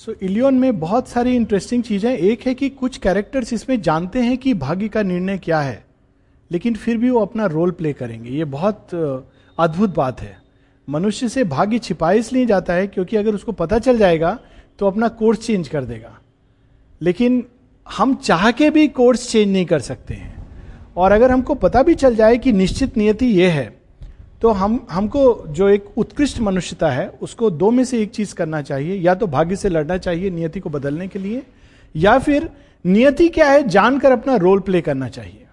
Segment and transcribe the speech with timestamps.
[0.00, 4.36] सो Ilion में बहुत सारी इंटरेस्टिंग चीज़ें। एक है कि कुछ कैरेक्टर्स इसमें जानते हैं
[4.38, 5.84] कि भाग्य का निर्णय क्या है,
[6.50, 8.94] लेकिन फिर भी वो अपना रोल प्ले करेंगे। ये बहुत
[9.58, 10.36] अद्भुत बात है।
[10.88, 14.38] मनुष्य से भाग्य छिपाए इसलिए जाता है क्योंकि अगर उसको पता चल जाएगा
[14.78, 16.18] तो अपना कोर्स चेंज कर देगा।
[17.00, 17.44] लेकिन
[17.86, 20.34] हम चाह के भी कोर्स चेंज नहीं कर सकते हैं।
[20.96, 23.68] और अगर हमको पता भी चल जाए कि निश्चित नियति ये है
[24.40, 28.62] तो हम, हमको जो एक उत्कृष्ट मनुष्यता है, उसको दो में से एक चीज़ करना
[28.62, 31.42] चाहिए। या तो भाग्य से लड़ना चाहिए नियति को बदलने के लिए,
[31.96, 32.48] या फिर
[32.86, 35.46] नियति क्या है, जानकर अपना रोल प्ले करना चाहिए।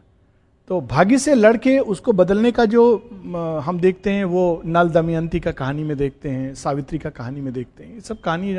[0.67, 3.09] तो भाग्य से लड़के उसको बदलने का जो
[3.65, 7.53] हम देखते हैं, वो नल दमयंती का कहानी में देखते हैं, सावित्री का कहानी में
[7.53, 8.55] देखते हैं। ये सब कहानी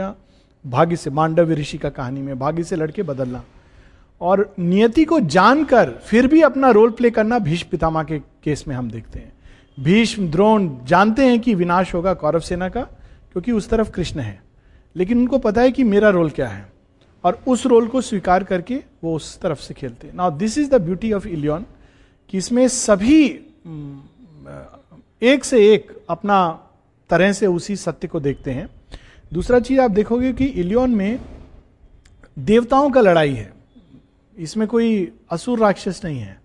[0.66, 3.45] भाग्य से मांडव ऋषि का कहानी में, भाग्य से लड़के बदलना।
[4.20, 8.74] और नियति को जानकर फिर भी अपना रोल प्ले करना भीष्म पितामा के केस में
[8.77, 9.33] हम देखते हैं।
[9.78, 12.82] भीष्म द्रोण जानते हैं कि विनाश होगा कौरव सेना का,
[13.32, 14.42] क्योंकि उस तरफ़ कृष्ण है।
[14.96, 16.73] लेकिन उनको पता है कि मेरा रोल क्या है।
[17.24, 20.70] और उस रोल को स्वीकार करके वो उस तरफ़ से खेलते हैं। Now this is
[20.70, 21.66] the beauty of Ilion
[22.28, 23.25] कि इसमें सभी
[25.22, 26.66] एक से एक अपना
[27.10, 28.69] तरह से उसी सत्य को देखते हैं।
[29.33, 31.19] दूसरा चीज़ आप देखोगे कि इलियन में
[32.38, 33.53] देवताओं का लड़ाई है।
[34.38, 36.41] इसमें कोई असुर राक्षस नहीं है।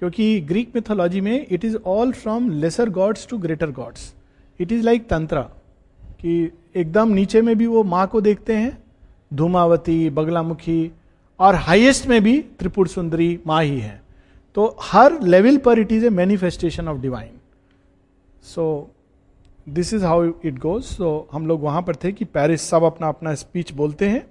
[0.00, 4.12] क्योंकि ग्रीक मिथोलॉजी में it is all from lesser gods to greater gods
[4.60, 5.40] it is like तंत्र
[6.20, 8.78] कि एकदम नीचे में भी वो माँ को देखते हैं,
[9.30, 10.90] धूमावती, बगलामुखी,
[11.40, 14.02] और हाईएस्ट में भी त्रिपुर सुंदरी माँ ही है।
[14.56, 17.30] तो हर लेवल पर it is a manifestation of divine
[18.44, 18.90] so
[19.68, 23.08] this is how it goes so हम लोग वहाँ पर थे कि पेरिस सब अपना
[23.08, 24.26] अपना स्पीच बोलते हैं,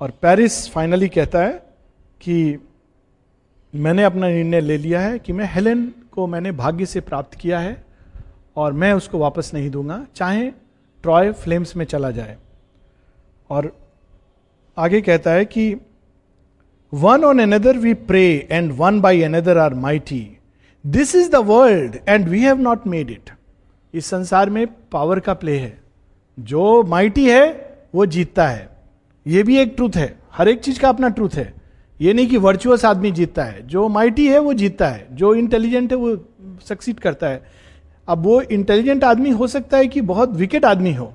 [0.00, 1.52] और पेरिस फाइनली कहता है
[2.20, 2.58] कि
[3.76, 7.58] मैंने अपना निर्णय ले लिया है कि मैं हेलेन को मैंने भाग्य से प्राप्त किया
[7.60, 7.84] है
[8.56, 10.50] और मैं उसको वापस नहीं दूँगा, चाहे
[11.02, 12.36] ट्रॉय फ्लेम्स में चला जाए।
[13.50, 13.76] और
[14.78, 15.74] आगे कहता है कि
[16.94, 20.38] one on another we prey and one by another are mighty
[20.86, 23.30] this is the world and we have not made it
[23.94, 25.78] इस संसार में पावर का प्ले है।
[26.40, 28.68] जो माइटी है, वो जीतता है।
[29.26, 31.65] ये भी एक ट्रूथ है। हर एक चीज़ का अपना ट्रूथ है।
[32.00, 35.92] ये नहीं कि वर्चुअस आदमी जीतता है। जो माइटी है, वो जीतता है। जो इंटेलिजेंट
[35.92, 36.16] है, वो
[36.68, 37.42] सक्सीड करता है।
[38.08, 41.12] अब वो इंटेलिजेंट आदमी हो सकता है कि बहुत विकेट आदमी हो।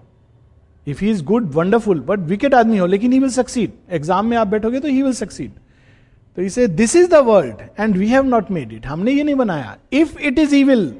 [0.87, 4.37] If he is good wonderful but wicked आदमी हो, लेकिन ही विल सक्सीड एग्ज़ाम में
[4.37, 5.51] आप बैठोगे तो ही विल सक्सीड
[6.37, 9.35] तो इसे this is the world and we have not made it हमने ये नहीं
[9.35, 10.93] बनाया। If it is evil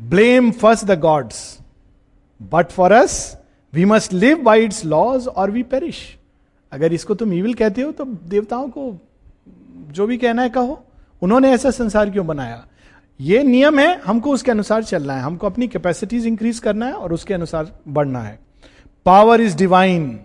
[0.00, 1.58] blame first the gods
[2.40, 3.36] but for us
[3.72, 6.02] we must live by its laws और वी पेरिश
[6.72, 8.92] अगर इसको तुम ईविल कहते हो तो देवताओं को
[9.92, 10.82] जो भी कहना है कहो।
[11.22, 12.66] उन्होंने ऐसा संसार क्यों बनाया?
[13.20, 17.12] ये नियम है, हमको उसके अनुसार चलना है। हमको अपनी कैपेसिटीज इंक्रीज करना है और
[17.12, 18.38] उसके अनुसार बढ़ना है।
[19.06, 20.18] Power is divine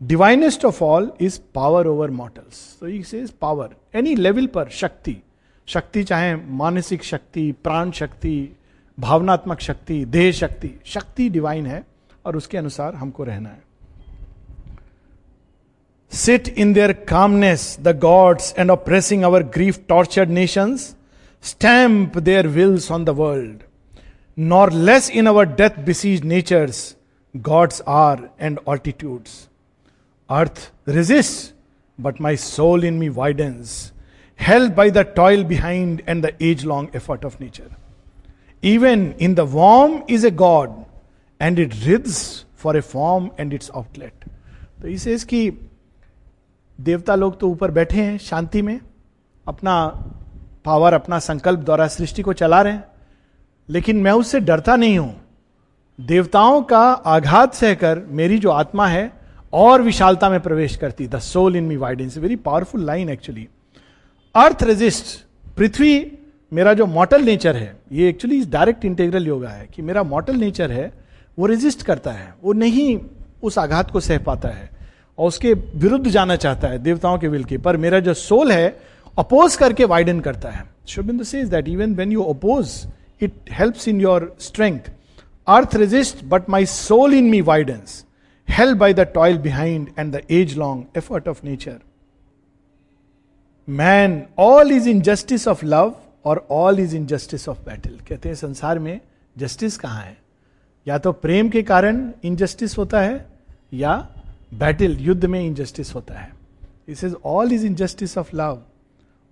[0.00, 5.16] divinest of all is power over mortals तो इज़ पावर एनी लेवल पर शक्ति।
[5.68, 8.56] शक्ति चाहे मानसिक शक्ति, प्राण शक्ति,
[8.98, 11.84] भावनात्मक शक्ति, देह शक्ति शक्ति डिवाइन है
[12.26, 13.62] और उसके अनुसार हमको रहना है।
[16.12, 20.94] sit in their calmness, the gods, and oppressing our grief tortured nations,
[21.40, 23.64] stamp their wills on the world.
[24.36, 26.96] Nor less in our death besieged natures,
[27.40, 29.48] gods are and altitudes.
[30.30, 31.54] Earth resists,
[31.98, 33.92] but my soul in me widens,
[34.36, 37.70] held by the toil behind and the age long effort of nature.
[38.60, 40.84] Even in the worm is a god,
[41.40, 44.12] and it writhes for a form and its outlet.
[44.82, 45.24] He says,
[46.82, 48.80] देवता लोग तो ऊपर बैठे हैं शांति में,
[49.48, 49.86] अपना
[50.64, 52.84] power अपना संकल्प द्वारा सृष्टि को चला रहे हैं।
[53.68, 55.20] लेकिन मैं उससे डरता नहीं हूँ।
[55.98, 59.12] देवताओं का आघात सहकर मेरी जो आत्मा है
[59.52, 63.48] और विशालता में प्रवेश करती। The soul in me widens very powerful line actually
[64.34, 65.04] earth resist
[65.56, 66.18] पृथ्वी
[66.52, 70.36] मेरा जो मॉटल नेचर है, ये एक्चुअली इस डायरेक्ट इंटेग्रल योगा है कि मेरा मॉटल
[70.36, 70.92] नेचर है,
[71.38, 72.98] वो रेजिस्ट करता है। वो नहीं
[73.42, 74.81] उस आघात को सह पाता है।
[75.18, 78.68] और उसके विरुद्ध जाना चाहता है, देवताओं के विल के। पर मेरा जो सोल है
[79.18, 82.70] अपोज करके वाइडन करता है। शुभिंद says that even when you oppose
[83.22, 84.90] it helps in your strength
[85.48, 88.04] earth resist but my soul in me widens
[88.48, 91.78] help by the toil behind and the age long effort of nature
[93.68, 95.94] man all is injustice of love
[96.24, 99.00] और all is injustice of battle कहते हैं, संसार में
[99.38, 100.16] justice कहाँ है?
[100.86, 103.26] या तो प्रेम के कारण इनजस्टिस होता है,
[103.72, 104.08] या
[104.52, 106.32] बैटल युद्ध में इनजस्टिस होता है
[106.88, 108.62] इस is all is injustice of love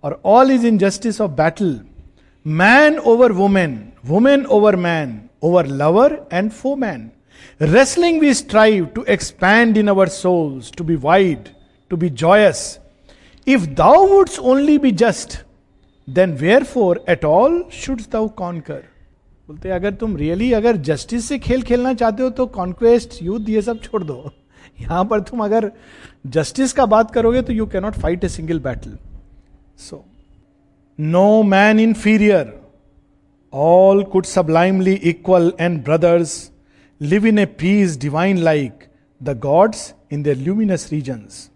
[0.05, 1.78] और all is injustice of battle
[2.46, 7.11] man over woman woman over man over lover and foe man
[7.61, 11.50] Wrestling we strive to expand in our souls, to be wide,
[11.90, 12.78] to be joyous.
[13.46, 15.44] If thou wouldst only be just,
[16.08, 18.82] then wherefore at all shouldst thou conquer?
[19.49, 23.49] बोलते अगर तुम really really, अगर justice से खेल खेलना चाहते हो तो कॉन्क्वेस्ट युद्ध
[23.49, 24.32] ये सब छोड़ दो
[24.81, 25.71] यहाँ पर तुम अगर
[26.27, 28.97] जस्टिस का बात करोगे तो you cannot fight a single battle
[29.79, 30.05] so
[30.99, 32.59] no man inferior
[33.53, 36.51] all could sublimely equal and brothers
[37.01, 38.85] live in a peace divine like
[39.23, 41.49] the gods in the luminous regions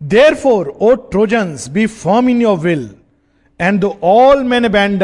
[0.00, 2.88] there for O Trojans be firm in your will
[3.60, 5.02] and all man abide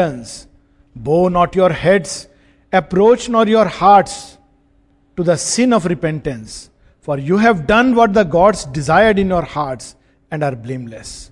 [0.95, 2.27] bow not your heads
[2.73, 4.09] approach nor your heart
[5.17, 6.68] to the scene of repentance
[7.08, 9.96] for you have done what the gods desired in your hearts
[10.30, 11.30] and are blameless.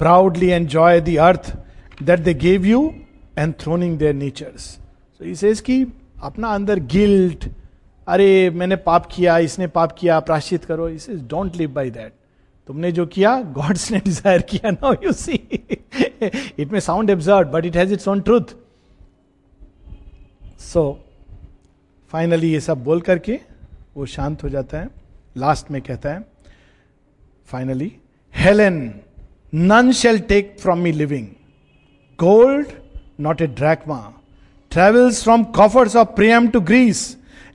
[0.00, 1.56] Proudly enjoy the earth
[2.00, 3.06] that they gave you,
[3.36, 4.78] enthroning their natures.
[5.20, 5.84] So he says कि
[6.24, 7.48] अपना अंदर guilt
[8.06, 12.12] अरे मैंने पाप किया इसने पाप किया प्राश्चित करो इस is don't live by that
[12.68, 15.34] तुमने जो किया गॉड्स ने डिजायर किया now you see
[16.58, 18.54] it may sound absurd but it has its own truth
[20.72, 20.84] so
[22.12, 23.38] finally ये सब बोल करके
[23.96, 24.90] वो शांत हो जाता है
[25.37, 26.23] लास्ट में कहता है
[27.49, 27.91] finally
[28.33, 28.79] Helen
[29.53, 31.27] none shall take from me living
[32.19, 32.67] gold
[33.21, 34.01] not a drachma
[34.71, 37.05] travels from coffers of Priam to Greece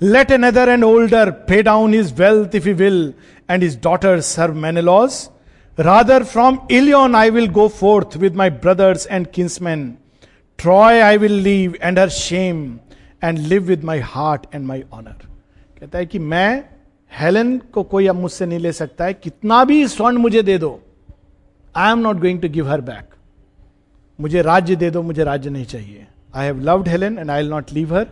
[0.03, 3.03] let another and older pay down his wealth if you will
[3.49, 5.29] and his daughter sir Menelaus
[5.79, 9.91] rather from Ilion I will go forth with my brothers and kinsmen
[10.59, 12.65] Troy I will leave and her shame
[13.25, 15.27] and live with my heart and my honour
[15.81, 16.76] कहता है कि मैं
[17.19, 20.79] Helen को कोई अब मुझसे नहीं ले सकता है। कितना भी स्वर्ण मुझे दे दो
[21.75, 23.15] I am not going to give her back
[24.19, 27.51] मुझे राज्य दे दो, मुझे राज्य नहीं चाहिए। I have loved Helen and I will
[27.51, 28.07] not leave her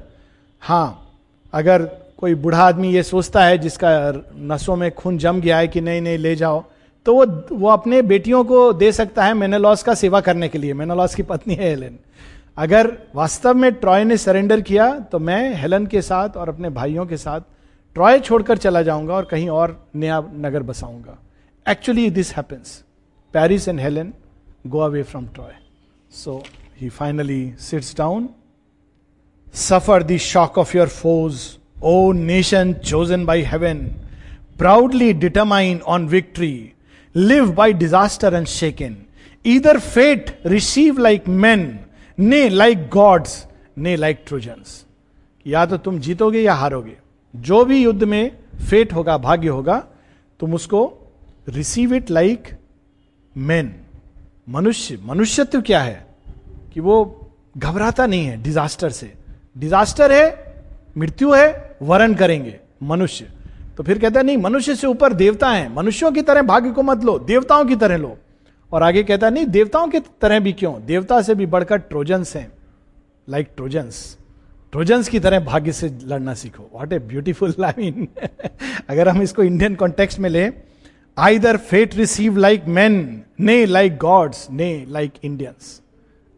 [0.62, 1.16] हाँ
[1.52, 1.82] अगर
[2.18, 3.90] कोई बूढ़ा आदमी ये सोचता है जिसका
[4.52, 6.62] नसों में खून जम गया है कि नहीं नहीं, ले जाओ
[7.06, 10.74] तो वो वो अपने बेटियों को दे सकता है मेनोलॉस का सेवा करने के लिए।
[10.74, 11.98] मेनालॉस की पत्नी है हेलेन।
[12.58, 17.06] अगर वास्तव में ट्रॉय ने सरेंडर किया तो मैं हेलन के साथ और अपने भाइयों
[17.06, 17.40] के साथ
[17.94, 21.19] ट्रॉय छोड़कर चला जाऊँगा और कहीं और नया नगर बसाऊँगा।
[21.67, 22.82] Actually this happens
[23.35, 24.12] Paris and Helen
[24.67, 25.52] go away from Troy
[26.14, 26.43] so
[26.81, 28.29] he finally sits down
[29.55, 31.41] suffer the shock of your foes
[31.85, 33.87] O nation chosen by heaven
[34.58, 36.73] proudly determine on victory
[37.14, 38.97] live by disaster and shaken
[39.44, 41.79] either fate receive like man
[42.19, 43.47] ने like gods
[43.79, 44.85] ने like Trojans
[45.47, 46.97] या तो तुम जीतोगे या हारोगे।
[47.36, 48.38] जो भी युद्ध में
[48.70, 49.86] फेट होगा, भाग्य होगा,
[50.40, 50.98] तुम उसको
[51.48, 52.48] रिसीव इट लाइक
[53.36, 53.75] मैन
[54.48, 56.06] मनुष्य, मनुष्यत्व क्या है?
[56.72, 57.20] कि वो
[57.58, 59.14] घबराता नहीं है डिजास्टर से।
[59.58, 60.54] डिजास्टर है,
[60.98, 63.28] मृत्यु है, वरण करेंगे मनुष्य।
[63.76, 66.82] तो फिर कहता है, नहीं, मनुष्य से ऊपर देवता है। मनुष्यों की तरह भाग्य को
[66.82, 68.19] मत लो, देवताओं की तरह लो।
[68.72, 70.84] और आगे कहता है, नहीं, देवताओं की तरह भी क्यों?
[70.84, 72.52] देवता से भी बढ़कर ट्रोजन्स हैं।
[73.28, 74.19] लाइक ट्रोजन्स
[74.75, 78.09] ट्रोजन्स की तरह भाग्य से लड़ना सीखो। वॉट ए ब्यूटिफुल लाइन
[78.88, 80.53] अगर हम इसको इंडियन कॉन्टेक्स्ट में ले
[81.19, 85.82] either fate receive like man ने लाइक गॉड्स ने लाइक इंडियंस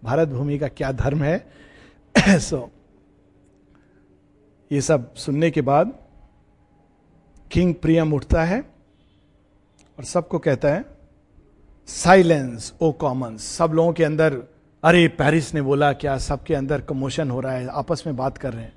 [0.05, 1.47] भारत भूमि का क्या धर्म है?
[2.29, 2.69] सो so,
[4.73, 5.99] ये सब सुनने के बाद
[7.51, 8.61] किंग प्रियम उठता है
[9.99, 10.85] और सबको कहता है
[11.87, 17.31] साइलेंस ओ कॉमन सब लोगों के अंदर अरे, पेरिस ने बोला, क्या सबके अंदर कमोशन
[17.31, 17.67] हो रहा है?
[17.67, 18.73] आपस में बात कर रहे हैं.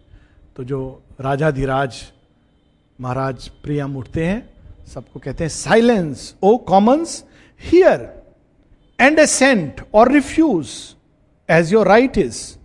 [0.56, 1.96] तो जो राजा धीराज
[3.02, 4.54] महाराज प्रियम उठते हैं,
[4.88, 7.24] सबको कहते हैं silence O commons
[7.62, 8.24] hear
[9.00, 10.70] and assent और refuse
[11.50, 12.58] as your right is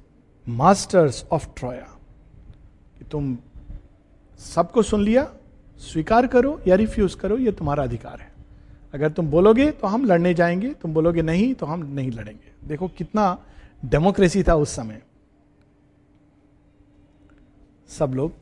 [0.49, 1.91] masters of Troya
[3.11, 3.39] तुम
[4.39, 5.33] सबको सुन लिया,
[5.79, 8.33] स्वीकार करो या रिफ्यूज करो, ये तुम्हारा अधिकार है।
[8.95, 12.89] अगर तुम बोलोगे तो हम लड़ने जाएँगे, तुम बोलोगे नहीं तो हम नहीं लड़ेंगे। देखो
[12.89, 13.37] कितना
[13.83, 15.01] डेमोक्रेसी था उस समय।
[17.91, 18.33] सब लोग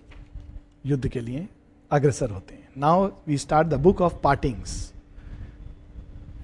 [0.87, 1.47] युद्ध के लिए
[1.91, 4.93] अग्रसर होते हैं। Now we start the book of partings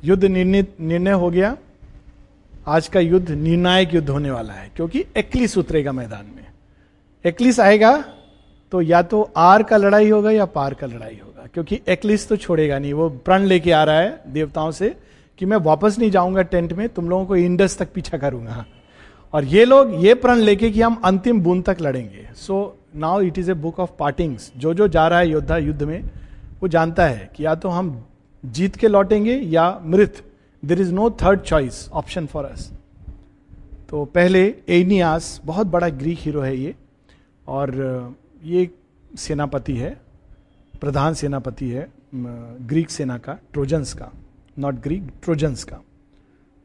[0.04, 1.56] युद्ध निर्णय हो गया।
[2.66, 6.46] आज का युद्ध निर्णायक युद्ध होने वाला है, क्योंकि एक्लिस उतरेगा मैदान में।
[7.24, 7.96] एक्लिस आएगा
[8.72, 12.36] तो या तो आर का लड़ाई होगा या पार का लड़ाई होगा, क्योंकि एक्लिस तो
[12.36, 14.96] छोड़ेगा नहीं। वो प्रण लेके आ रहा है देवताओं से।
[15.38, 18.64] कि मैं वापस नहीं जाऊँगा टेंट में, तुम लोगों को इंडस तक पीछा करूँगा।
[19.32, 23.38] और ये लोग ये प्रण लेके कि हम अंतिम बूंद तक लड़ेंगे। So now it
[23.38, 26.02] is a book of partings जो जो जा रहा है योद्धा युद्ध में,
[26.62, 28.04] वो जानता है कि या तो हम
[28.44, 30.22] जीत के लौटेंगे या मृत।
[30.62, 32.70] There is no third choice option for us
[33.88, 36.74] तो पहले एनियास, बहुत बड़ा ग्रीक हीरो है ये।
[37.48, 38.68] और ये
[39.16, 39.96] सेनापति है,
[40.80, 44.10] प्रधान सेनापति है ग्रीक सेना का ट्रोजन्स का।
[44.58, 45.80] नॉट ग्रीक ट्रोजन्स का।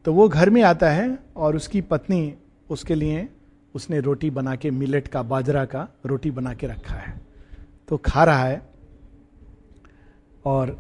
[0.06, 2.34] तो वो घर में आता है और उसकी पत्नी
[2.70, 3.28] उसके लिए
[3.76, 7.22] उसने रोटी बना के मिलेट का, बाजरा का रोटी बना के रखा है।
[7.88, 8.62] तो खा रहा है
[10.46, 10.78] और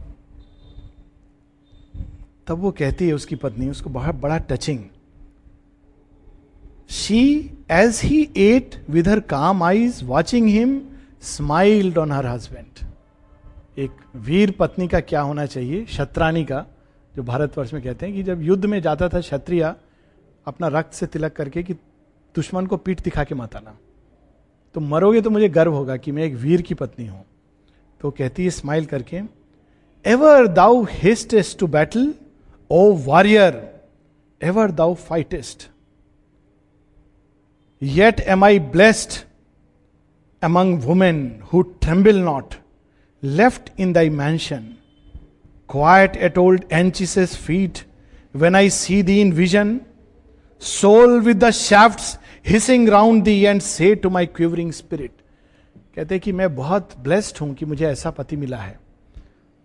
[2.47, 4.79] तब वो कहती है उसकी पत्नी, उसको बहुत बड़ा touching
[6.89, 7.23] she
[7.71, 10.81] as he ate with her calm eyes watching him
[11.21, 12.85] smiled on her husband
[13.79, 15.85] एक वीर पत्नी का क्या होना चाहिए?
[15.85, 16.65] शत्रानी का।
[17.15, 19.73] जो भारतवर्ष में कहते हैं कि जब युद्ध में जाता था क्षत्रिय
[20.47, 21.73] अपना रक्त से तिलक करके कि
[22.35, 23.77] दुश्मन को पीठ दिखा के मत आना
[24.73, 27.25] तो मरोगे तो मुझे गर्व होगा कि मैं एक वीर की पत्नी हूँ।
[28.01, 29.21] तो कहती है स्माइल करके
[30.05, 32.13] ever thou hastest to battle
[32.69, 33.81] O warrior
[34.41, 35.69] ever thou fightest
[37.81, 39.25] yet am I blessed
[40.41, 42.57] among women who tremble not,
[43.23, 44.63] left in thy mansion,
[45.73, 47.83] quiet at old Anchises' feet,
[48.33, 49.85] when I see thee in vision,
[50.59, 55.11] soul with the shafts hissing round thee, and say to my quivering spirit,
[55.95, 58.79] कहते कि मैं बहुत blessed हूँ कि मुझे ऐसा पति मिला है।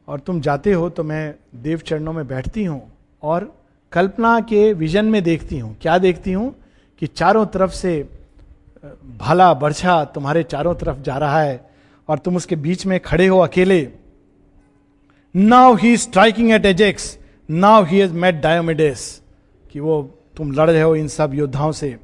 [0.08, 2.82] और तुम जाते हो तो मैं देव चरणों में बैठती हूँ
[3.22, 3.52] और
[3.92, 6.54] कल्पना के विजन में देखती हूँ। क्या देखती हूँ?
[6.98, 8.08] कि चारों तरफ़ से
[9.18, 11.70] भाला बर्छा तुम्हारे चारों तरफ़ जा रहा है
[12.08, 13.80] और तुम उसके बीच में खड़े हो अकेले।
[15.34, 17.18] Now he striking at Ajax
[17.50, 19.00] now he has met Diomedes
[19.72, 20.02] कि वो
[20.36, 21.96] तुम लड़ रहे हो इन सब योद्धाओं से।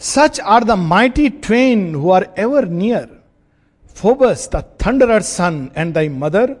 [0.00, 3.08] Such are the mighty twain who are ever near
[3.94, 6.54] Phoebus the thunder son and thy mother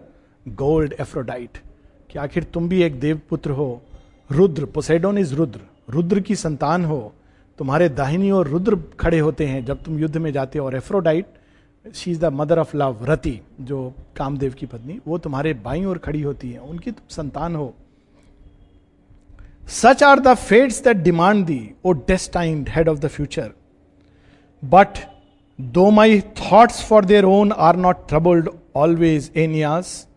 [0.48, 1.58] gold Aphrodite
[2.10, 3.82] कि आखिर तुम भी एक देवपुत्र हो।
[4.30, 5.60] Rudra Poseidon is Rudra.
[5.90, 7.12] Rudra की संतान हो।
[7.58, 11.26] तुम्हारे दाहिनी और रुद्र खड़े होते हैं जब तुम युद्ध में जाते हो। और Aphrodite
[11.94, 15.98] she is the mother of love Rati जो कामदेव की पत्नी वो तुम्हारे बाई और
[15.98, 17.74] खड़ी होती है उनकी तुम संतान हो।
[19.68, 23.50] Such are the fates that demand thee O destined head of the future
[24.62, 24.98] but
[25.60, 30.08] though my thoughts for their own are not troubled always Aeneas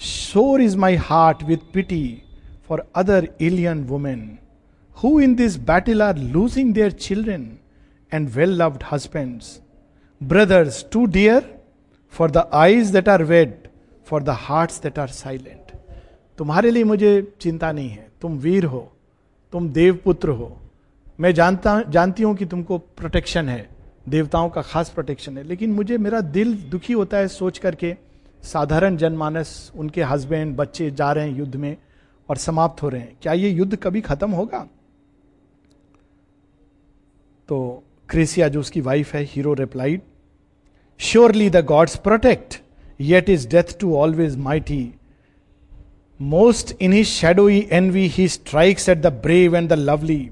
[0.00, 2.22] sore is my heart with pity
[2.68, 4.38] for other Ilian women
[4.96, 7.58] who in this battle are losing their children
[8.12, 9.61] and well loved husbands,
[10.28, 11.42] brothers too dear
[12.14, 13.52] for the eyes that are wed,
[14.06, 15.72] for the hearts that are silent.
[16.38, 18.92] तुम्हारे लिए मुझे चिंता नहीं है। तुम वीर हो
[19.52, 20.56] तुम देवपुत्र हो।
[21.20, 23.68] मैं जानता जानती हूँ कि तुमको प्रोटेक्शन है
[24.08, 27.96] देवताओं का खास प्रोटेक्शन है। लेकिन मुझे मेरा दिल दुखी होता है सोच करके।
[28.42, 31.76] साधारण जनमानस उनके हस्बैंड बच्चे जा रहे हैं युद्ध में
[32.30, 34.68] और समाप्त हो रहे हैं। क्या ये युद्ध कभी खत्म होगा?
[37.48, 40.00] तो क्रेसिया जो उसकी वाइफ है hero replied
[41.01, 42.61] Surely the gods protect
[43.09, 44.83] yet is death to always mighty
[46.19, 50.27] most in his shadowy envy he strikes at the brave and the lovely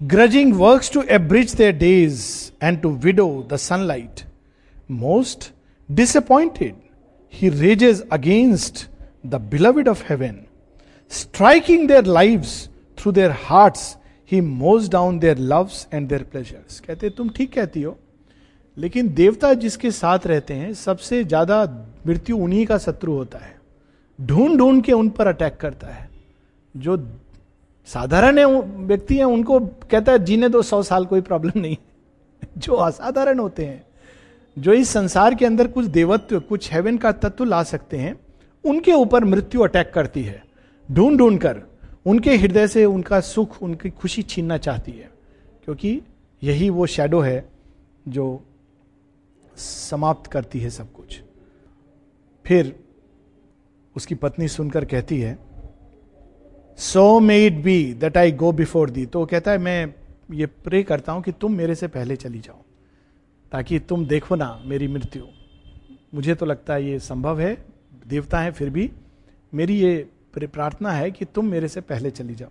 [0.00, 4.24] grudging works to abridge their days and to widow the sunlight.
[4.88, 5.52] Most
[5.88, 6.74] disappointed,
[7.32, 8.88] he rages against
[9.24, 10.46] the beloved of heaven,
[11.10, 13.94] striking their lives through their hearts
[14.30, 17.96] he mows down their loves and their pleasures कहते तुम ठीक कहती हो
[18.79, 23.61] लेकिन देवता जिसके साथ रहते हैं, सबसे ज़्यादा मृत्यु उन्हीं का शत्रु होता है।
[24.21, 26.09] ढूंढ ढूंढ के उन पर अटैक करता है।
[26.77, 27.09] जो
[27.85, 31.77] साधारण है, व्यक्ति हैं, उनको कहता है, जीने दो, सौ साल कोई प्रॉब्लम नहीं
[32.57, 33.85] जो असाधारण होते हैं,
[34.59, 38.19] जो इस संसार के अंदर कुछ देवत्व, कुछ हेवन का तत्व ला सकते हैं,
[38.65, 40.43] उनके ऊपर मृत्यु अटैक करती है।
[40.91, 41.61] ढूंढ ढूंढ कर
[42.05, 45.11] उनके हृदय से उनका सुख, उनकी खुशी छीनना चाहती है।
[45.65, 46.01] क्योंकि
[46.43, 47.49] यही वो शेडो है
[48.07, 48.45] जो
[49.59, 51.21] समाप्त करती है सब कुछ।
[52.45, 52.75] फिर
[53.95, 55.37] उसकी पत्नी सुनकर कहती है
[56.79, 59.93] so may it be that I go before thee तो कहता है, मैं
[60.31, 62.61] ये प्रे करता हूँ कि तुम मेरे से पहले चली जाओ,
[63.51, 65.25] ताकि तुम देखो ना मेरी मृत्यु।
[66.13, 67.53] मुझे तो लगता है ये संभव है,
[68.07, 68.89] देवता है फिर भी।
[69.53, 72.49] मेरी ये प्रार्थना है कि तुम मेरे से पहले चली जाओ।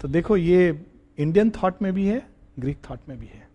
[0.00, 0.84] तो देखो, ये
[1.18, 2.22] इंडियन थॉट में भी है
[2.58, 3.45] ग्रीक थॉट में भी है।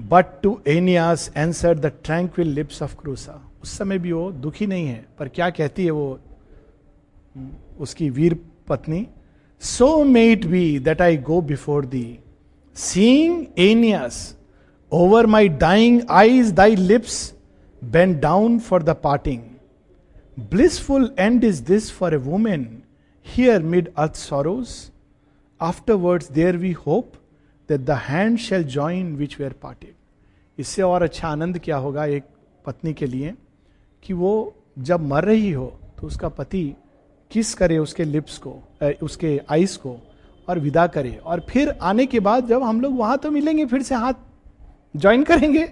[0.00, 4.86] But to Aeneas answer the tranquil lips of Creusa उस समय भी वो दुखी नहीं
[4.86, 6.20] है, पर क्या कहती है वो
[7.78, 8.38] उसकी वीर
[8.68, 9.06] पत्नी?
[9.60, 12.18] So may it be that I go before thee
[12.74, 14.36] seeing Aeneas
[14.92, 17.34] over my dying eyes thy lips
[17.84, 19.42] bend down for the parting
[20.40, 22.64] blissful end is this for a a woman
[23.64, 24.70] mid mid earth
[25.60, 27.19] after words there we hope
[27.70, 29.74] that the hand shall join which were.
[30.58, 32.24] इससे और अच्छा आनंद क्या होगा एक
[32.66, 33.34] पत्नी के लिए?
[34.02, 35.66] कि वो जब मर रही हो
[36.00, 36.74] तो उसका पति
[37.30, 38.52] किस करे उसके लिप्स को
[39.02, 39.96] उसके आइस को
[40.48, 43.82] और विदा करे। और फिर आने के बाद जब हम लोग वहाँ तो मिलेंगे, फिर
[43.82, 44.14] से हाथ
[44.96, 45.64] ज्वाइन करेंगे।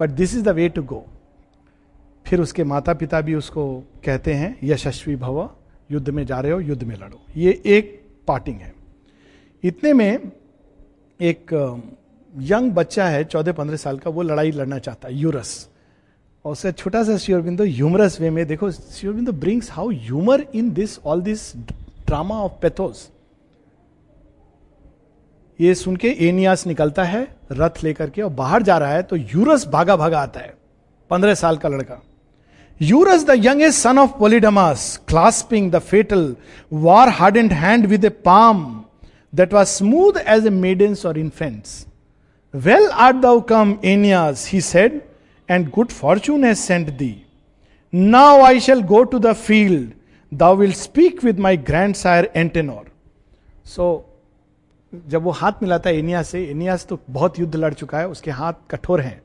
[0.00, 1.04] But this is the way to go
[2.26, 5.50] फिर उसके माता पिता भी उसको कहते हैं, यशस्वी भव,
[5.90, 8.74] युद्ध में जा रहे हो, युद्ध में लड़ो। ये एक पार्टिंग है।
[9.64, 10.32] इतने में
[11.20, 11.52] एक
[12.34, 15.68] यंग बच्चा है चौदह पंद्रह साल का, वो लड़ाई लड़ना चाहता है, यूरस।
[16.44, 20.98] और उससे छोटा सा श्योरबिंदो ह्यूमरस वे में, देखो Sri Aurobindo brings how humour in this,
[20.98, 23.10] all this drama of pathos.
[25.58, 29.16] ये सुन के एनियास निकलता है, रथ लेकर के, और बाहर जा रहा है तो
[29.16, 30.54] यूरस भागा भागा आता है,
[31.10, 32.00] पंद्रह साल का लड़का।
[32.80, 36.34] Eurus, the youngest son of Polydamas, clasping the fatal,
[36.72, 38.83] war hard and hand with a palm.
[39.34, 41.84] That was smooth as a maiden's और infant's
[42.54, 45.00] well art thou come Aeneas he said
[45.48, 47.24] and good fortune has sent thee.
[47.92, 49.92] Now I shall go to the field.
[50.32, 52.86] Thou wilt speak with my grandsire Antenor.
[53.66, 54.04] So,
[54.92, 58.30] जब वो हाथ मिलाता है anyway से एनियास तो बहुत युद्ध लड़ चुका है उसके
[58.30, 59.20] हाथ कठोर हैं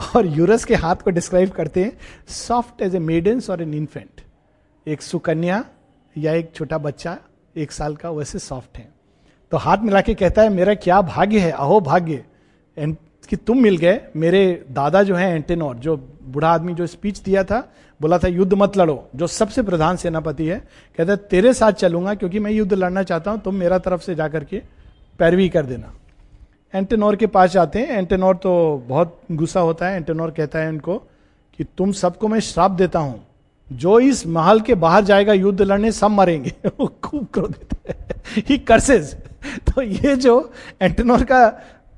[0.00, 1.92] और यूरस के हाथ को डिस्क्राइब करते हैं
[2.28, 4.20] सॉफ्ट एज ए मेडेंस और एन इन्फेंट
[4.86, 5.64] एक सुकन्या
[6.16, 7.16] या एक छोटा बच्चा
[7.56, 8.88] एक साल का वैसे सॉफ्ट है
[9.52, 11.50] तो हाथ मिला के कहता है, मेरा क्या भाग्य है?
[11.50, 12.24] अहो भाग्य।
[13.28, 17.44] कि तुम मिल गए। मेरे दादा जो है, एंटेनोर, जो बूढ़ा आदमी जो स्पीच दिया
[17.44, 20.68] था, बोला था, युद्ध मत लड़ो जो सबसे प्रधान सेनापति है,
[20.98, 24.14] कहता है, तेरे साथ चलूँगा, क्योंकि मैं युद्ध लड़ना चाहता हूँ, तुम मेरा तरफ़ से
[24.14, 24.62] जाकर के
[25.18, 25.94] पैरवी कर देना।
[26.74, 30.98] एंटेनोर के पास जाते हैं। एंटेनोर तो बहुत गुस्सा होता है। एंटेनोर कहता है उनको
[31.56, 33.26] कि, तुम सबको मैं श्राप देता हूँ।
[33.72, 37.96] जो इस महल के बाहर जाएगा, युद्ध लड़ने सब मरेंगे। वो खूब क्रोधित है।
[38.48, 39.16] ही कर्सेज
[39.68, 41.46] तो ये जो एंटेनोर का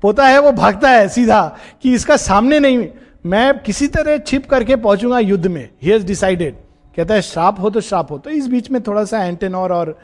[0.03, 1.41] पोता है वो भागता है सीधा
[1.83, 2.87] कि इसका सामने नहीं
[3.25, 6.55] मैं किसी तरह छिप करके पहुंचूँगा युद्ध में। ही हैज़ डिसाइडेड
[6.97, 9.97] कहता है श्राप हो तो श्राप हो। तो इस बीच में थोड़ा सा एंटेनोर और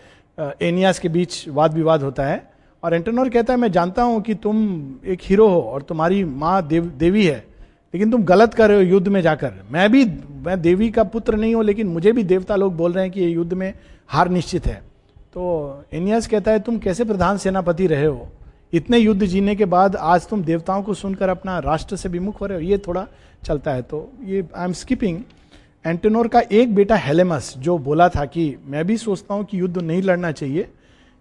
[0.61, 2.49] एनियास के बीच वाद विवाद होता है।
[2.83, 4.57] और एंटेनोर कहता है मैं जानता हूँ कि तुम
[5.05, 7.45] एक हीरो हो और तुम्हारी माँ देव, देवी है
[7.93, 10.05] लेकिन तुम गलत कर रहे हो युद्ध में जाकर। मैं भी
[10.45, 13.19] मैं देवी का पुत्र नहीं हूँ लेकिन मुझे भी देवता लोग बोल रहे हैं कि
[13.21, 13.73] ये युद्ध में
[14.07, 14.81] हार निश्चित है।
[15.33, 18.27] तो एनियास कहता है, तुम कैसे प्रधान सेनापति रहे हो?
[18.73, 22.45] इतने युद्ध जीने के बाद आज तुम देवताओं को सुनकर अपना राष्ट्र से विमुख हो
[22.45, 23.05] रहे हो। ये थोड़ा
[23.45, 25.21] चलता है। तो ये आई एम स्किपिंग
[25.85, 29.77] एंटेनोर का एक बेटा हेलेमस, जो बोला था कि, मैं भी सोचता हूँ कि युद्ध
[29.77, 30.67] नहीं लड़ना चाहिए,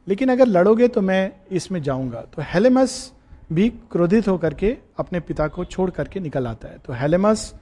[0.06, 3.12] लेकिन अगर लड़ोगे तो मैं इसमें जाऊँगा। तो हेलेमस
[3.52, 7.52] भी क्रोधित होकर के अपने पिता को छोड़ करके निकल आता है। तो हेलेमस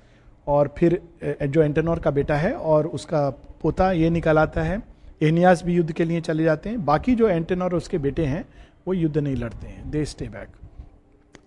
[0.46, 3.28] और फिर जो एंटेनोर का बेटा है और उसका
[3.62, 4.82] पोता ये निकल आता है।
[5.20, 8.44] एनियास भी युद्ध के लिए चले जाते हैं। बाकी जो एंटेनोर उसके बेटे हैं,
[8.87, 10.48] वो युद्ध नहीं लड़ते हैं। दे स्टे बैक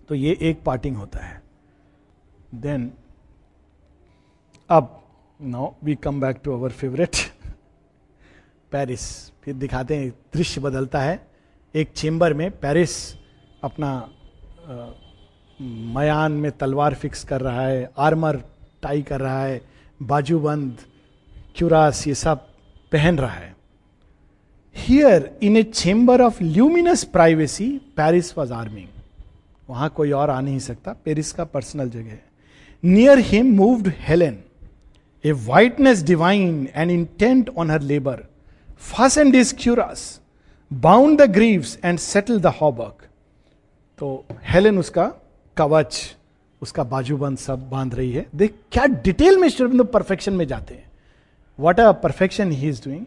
[0.08, 1.40] तो ये एक पार्टिंग होता है।
[2.54, 2.90] देन
[4.70, 4.98] अब
[5.40, 7.16] now we come back to our favourite
[8.72, 9.04] Paris
[9.42, 11.20] फिर दिखाते हैं, दृश्य बदलता है।
[11.74, 12.92] एक चेंबर में पेरिस
[13.64, 14.08] अपना
[15.94, 18.42] मयान में तलवार फिक्स कर रहा है आर्मर
[18.82, 19.60] टाई कर रहा है,
[20.02, 20.78] बाजूबंद
[21.56, 22.46] क्यूरास ये सब
[22.92, 23.51] पहन रहा है।
[24.76, 28.88] Here in a chamber of luminous privacy Paris was arming
[29.68, 32.24] वहाँ कोई और आ नहीं सकता। पेरिस का पर्सनल जगह है।
[32.82, 34.38] Near him moved Helen
[35.24, 38.24] a witness divine and intent on her labour
[38.80, 40.20] fast and as curious
[40.70, 43.06] bound the greaves and settled the hauberk
[44.00, 45.04] तो Helen उसका
[45.56, 46.16] कवच,
[46.62, 50.90] उसका बाजूबंद सब बाँध रही है। देख, क्या डिटेल में परफेक्शन में जाते हैं।
[51.58, 53.04] What a perfection he is doing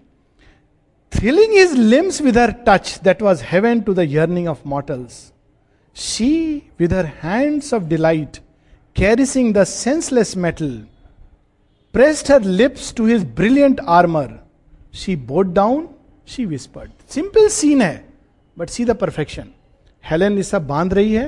[1.11, 5.31] thrilling his limbs with her touch that was heaven to the yearning of mortals.
[5.95, 8.39] She, with her hands of delight,
[8.95, 10.83] caressing the senseless metal,
[11.93, 14.39] pressed her lips to his brilliant armor.
[14.91, 15.89] She bowed down,
[16.25, 16.91] she whispered.
[17.07, 18.03] Simple scene है
[18.57, 19.47] but see the perfection
[20.03, 21.25] Helen सब बाँध रही है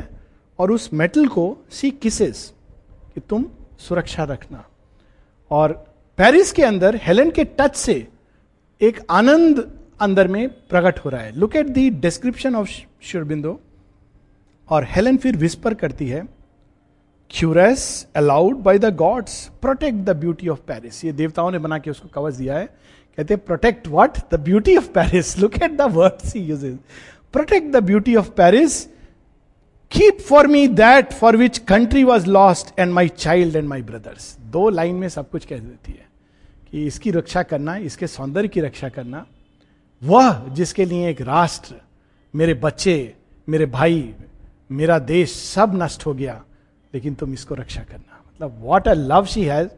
[0.60, 2.52] और उस metal को सी kisses
[3.14, 3.46] कि तुम
[3.88, 4.64] सुरक्षा रखना
[5.52, 5.74] और
[6.18, 7.96] पेरिस के अंदर हेलेन के टच से
[8.82, 9.60] एक आनंद
[10.02, 12.70] अंदर में प्रकट हो रहा है। Look at the description of
[13.02, 13.60] Aurobindo
[14.70, 16.22] और हेलन फिर विस्पर करती है
[17.32, 17.86] curious
[18.16, 22.08] aloud by the gods protect the beauty of Paris ये देवताओं ने बना के उसको
[22.14, 26.36] कवच दिया है। कहते हैं protect what the beauty of Paris look at the words
[26.36, 26.78] he uses
[27.34, 28.82] protect the beauty of Paris
[29.92, 34.36] keep for me that for which country was lost and my child and my brothers
[34.52, 36.07] दो line में सब कुछ कह देती है।
[36.72, 39.26] कि इसकी रक्षा करना इसके सौंदर्य की रक्षा करना
[40.02, 41.76] वह जिसके लिए एक राष्ट्र
[42.34, 43.14] मेरे बच्चे
[43.50, 44.14] मेरे भाई
[44.72, 46.44] मेरा देश सब नष्ट हो गया
[46.94, 49.70] लेकिन तुम इसको रक्षा करना। मतलब what a love she has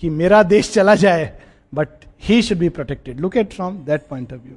[0.00, 1.26] कि मेरा देश चला जाए
[1.74, 1.88] but
[2.22, 4.56] he should be protected look at from that point of view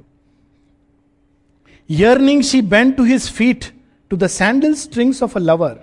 [1.90, 3.64] Yearning, she bent to his feet,
[4.10, 5.82] to the sandal strings of a lover.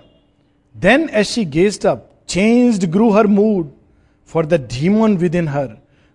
[0.74, 3.66] Then, as she gazed up, changed grew her mood,
[4.28, 5.66] for the demon within her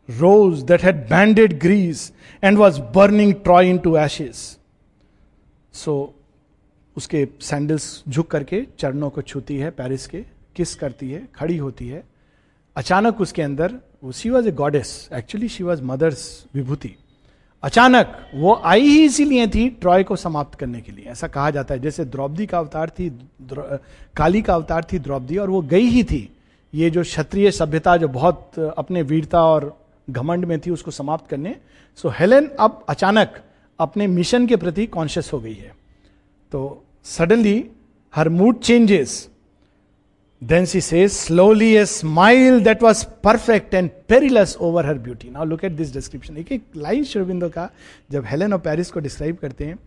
[0.09, 2.11] rose that had banded Greece
[2.43, 4.57] and was burning Troy into ashes.
[5.73, 5.93] So,
[6.97, 10.23] उसके sandals झुक करके चरणों को छूती है Paris के
[10.55, 12.03] किस करती है खड़ी होती है।
[12.75, 13.79] अचानक उसके अंदर
[14.15, 16.95] she was a goddess actually she was mother's विभूति
[17.63, 21.73] अचानक वो आई ही इसीलिए थी ट्रॉय को समाप्त करने के लिए। ऐसा कहा जाता
[21.73, 23.09] है जैसे द्रौपदी का अवतार थी
[24.17, 26.29] काली का अवतार थी द्रौपदी और वो गई ही थी।
[26.73, 31.55] ये जो क्षत्रिय सभ्यता जो बहुत अपने वीरता और घमंड में थी, उसको समाप्त करने।
[31.95, 33.41] सो हेलेन अब अचानक
[33.79, 35.75] अपने मिशन के प्रति कॉन्शियस हो गई है।
[36.51, 37.69] तो suddenly
[38.15, 39.29] her mood changes
[40.43, 45.45] then she से slowly a smile that was perfect and perilous over her beauty now
[45.45, 47.69] look at this description एक एक लाइन शिवबिंदो का
[48.11, 49.79] जब हेलेन और पेरिस को डिस्क्राइब करते हैं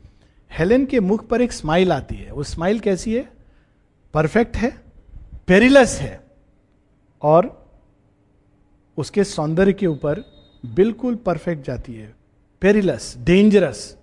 [0.51, 3.29] हेलेन के मुख पर एक स्माइल आती है। वो स्माइल कैसी है?
[4.15, 4.77] परफेक्ट है
[5.47, 6.21] पेरिलस है
[7.23, 7.66] और
[8.97, 10.23] उसके सौंदर्य के ऊपर
[10.65, 12.15] बिल्कुल परफेक्ट जाती है।
[12.63, 13.97] पेरिलस डेंजरस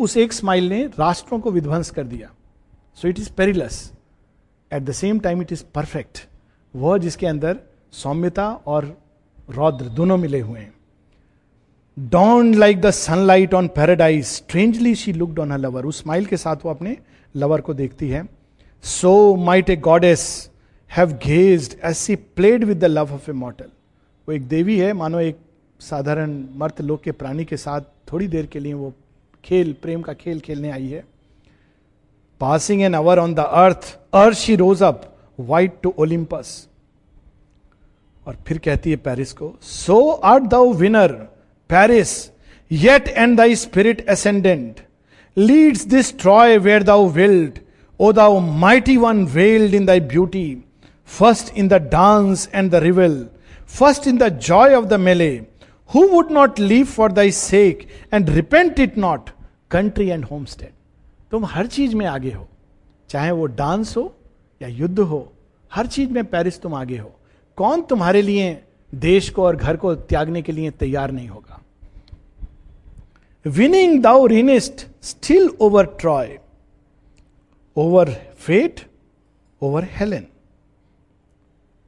[0.00, 2.30] उस एक स्माइल ने राष्ट्रों को विध्वंस कर दिया।
[2.98, 3.80] So it is perilous
[4.70, 6.26] at the same time it is perfect
[6.74, 7.58] वह जिसके अंदर
[7.92, 8.96] सौम्यता और
[9.50, 10.72] रौद्र दोनों मिले हुए हैं।
[11.96, 16.36] Dawn like the sunlight on paradise strangely she looked on a lover उस स्माइल के
[16.36, 16.96] साथ वो अपने
[17.34, 18.26] लवर को देखती है।
[18.84, 20.28] So might a goddess
[20.90, 23.70] have gazed as she played with the love of a mortal
[24.28, 25.36] वो एक देवी है, मानो एक
[25.80, 27.80] साधारण मर्त लोग के प्राणी के साथ
[28.12, 28.92] थोड़ी देर के लिए वो
[29.44, 31.04] खेल, प्रेम का खेल खेलने आई है।
[32.40, 35.02] Passing an hour on the earth earth she rose up
[35.40, 36.50] white to Olympus
[38.26, 39.98] और फिर कहती है पेरिस को so
[40.32, 41.12] art thou winner
[41.70, 42.12] Paris
[42.70, 44.80] yet and thy spirit ascendant
[45.36, 47.58] leads this Troy where thou wield
[48.00, 50.46] o thou mighty one well in thy beauty
[51.18, 53.18] first in the dance and the revel
[54.06, 55.30] in the joy of the melee
[55.90, 59.30] who would not leave for thy sake and repent it not
[59.70, 60.72] country and home state
[61.30, 62.48] तुम हर चीज़ में आगे हो।
[63.08, 64.14] चाहे वो dance हो
[64.62, 65.32] या युद्ध हो,
[65.72, 67.12] हर चीज़ में पेरिस तुम आगे हो।
[67.58, 71.60] कौन तुम्हारे लिए देश को और घर को त्यागने के लिए तैयार नहीं होगा?
[73.46, 76.38] Winning thou reignest still over Troy
[77.76, 78.80] over fate
[79.62, 80.26] over Helen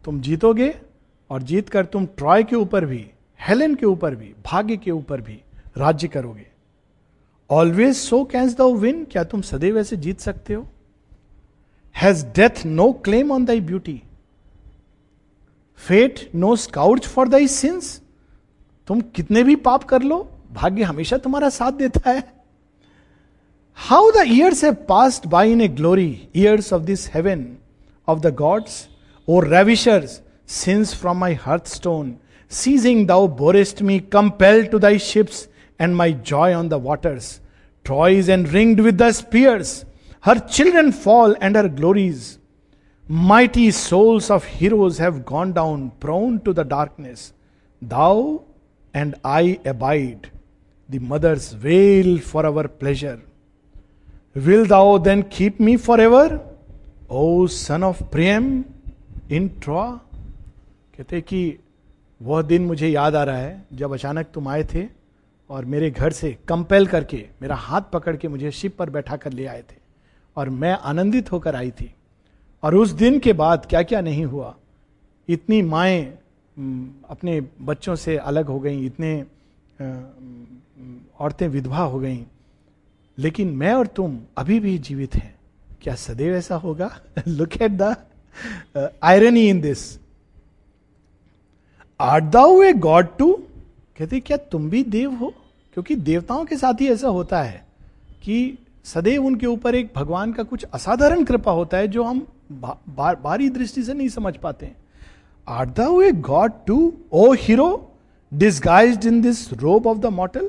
[0.05, 0.69] तुम जीतोगे
[1.31, 3.07] और जीत कर तुम ट्रॉय के ऊपर भी,
[3.41, 5.41] हेलेन के ऊपर भी, भाग्य के ऊपर भी
[5.77, 6.47] राज्य करोगे।
[7.51, 10.67] Always so canst thou win क्या तुम सदैव ऐसे जीत सकते हो?
[11.95, 14.01] Has death no claim on thy beauty
[15.81, 18.01] fate no scout for thy sins
[18.89, 22.23] तुम कितने भी पाप कर लो, भाग्य हमेशा तुम्हारा साथ देता है।
[23.79, 27.47] How the years have passed by in a glory years of this heaven
[28.09, 28.87] of the gods
[29.29, 30.21] और ravishers
[30.53, 35.47] Since from my hearthstone, seizing thou borest me, compelled to thy ships,
[35.79, 37.41] and my joy on the waters.
[37.85, 39.85] Troy is enringed with thy spears,
[40.23, 42.41] her children fall and her glories.
[43.07, 47.33] Mighty souls of heroes have gone down, prone to the darkness.
[47.81, 48.43] Thou
[48.93, 50.33] and I abide.
[50.89, 53.21] The mothers wail for our pleasure.
[54.35, 56.41] Will thou then keep me forever,
[57.09, 58.65] O son of Priam,
[59.29, 60.01] in Troy?
[61.01, 61.59] कहते कि
[62.21, 64.85] वह दिन मुझे याद आ रहा है जब अचानक तुम आए थे
[65.51, 69.33] और मेरे घर से कंपेल करके, मेरा हाथ पकड़ के मुझे शिप पर बैठा कर
[69.33, 69.77] ले आए थे
[70.37, 71.95] और मैं आनंदित होकर आई थी।
[72.63, 74.55] और उस दिन के बाद क्या क्या नहीं हुआ?
[75.29, 76.05] इतनी माएँ
[77.09, 79.25] अपने बच्चों से अलग हो गई, इतने
[81.21, 82.25] औरतें विधवा हो गई।
[83.19, 85.35] लेकिन मैं और तुम अभी भी जीवित हैं।
[85.83, 86.91] क्या सदैव ऐसा होगा?
[87.29, 87.97] Look at the
[89.03, 90.01] irony in this
[92.01, 93.33] art thou a god too?
[93.99, 95.33] कहते क्या तुम भी देव हो?
[95.75, 97.63] क्योंकि देवताओं के साथ ही ऐसा होता है
[98.25, 103.13] कि सदैव उनके ऊपर एक भगवान का कुछ असाधारण कृपा होता है जो हम बा,
[103.15, 104.73] बारी दृष्टि से नहीं समझ पाते
[105.49, 107.69] art thou a god too o hero
[108.33, 110.49] disguise in this robe of the mortal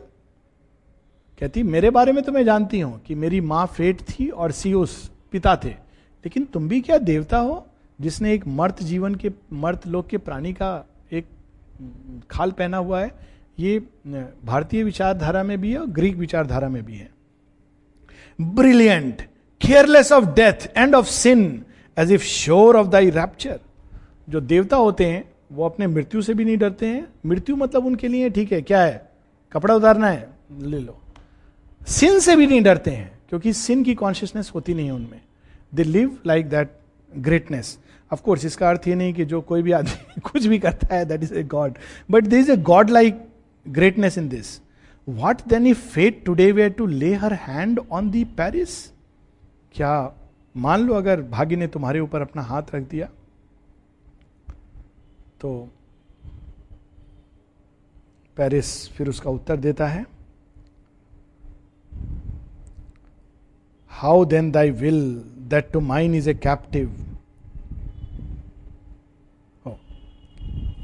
[1.40, 4.96] कहती मेरे बारे में तो मैं जानती हूँ कि मेरी माँ फेट थी और सीओस
[5.32, 7.66] पिता थे लेकिन तुम भी क्या देवता हो
[8.00, 9.32] जिसने एक मर्त जीवन के
[9.64, 10.72] मर्त लोक के प्राणी का
[12.32, 13.12] खाल पहना हुआ है,
[13.60, 13.80] ये
[14.46, 17.10] भारतीय विचारधारा में भी है और ग्रीक विचारधारा में भी है।
[18.40, 19.22] Brilliant
[19.62, 21.64] careless of death and of sin
[21.98, 23.60] as if sure of thy rapture
[24.30, 28.08] जो देवता होते हैं, वो अपने मृत्यु से भी नहीं डरते हैं। मृत्यु मतलब उनके
[28.08, 29.10] लिए ठीक है, क्या है?
[29.52, 30.28] कपड़ा उतारना है,
[30.62, 30.98] ले लो।
[31.88, 35.22] सिन से भी नहीं डरते हैं, क्योंकि सिन की कॉन्शियसनेस होती नहीं है उनमें।
[35.76, 36.72] They live like that
[37.12, 37.78] greatness
[38.12, 41.24] of course इसका अर्थ ये नहीं कि जो कोई भी आदमी कुछ भी करता है that
[41.24, 41.78] is a god
[42.12, 43.28] but this is a god like
[43.66, 44.62] greatness in this
[45.08, 48.92] what then if fate today were to lay her hand on thee Paris
[49.76, 50.14] क्या
[50.56, 53.10] मान लो अगर भाग्य ने तुम्हारे ऊपर अपना हाथ रख दिया
[55.42, 55.70] तो
[58.38, 60.06] पेरिस फिर उसका उत्तर देता है।
[63.90, 65.02] How then thy will
[65.38, 67.11] that to mine is a captive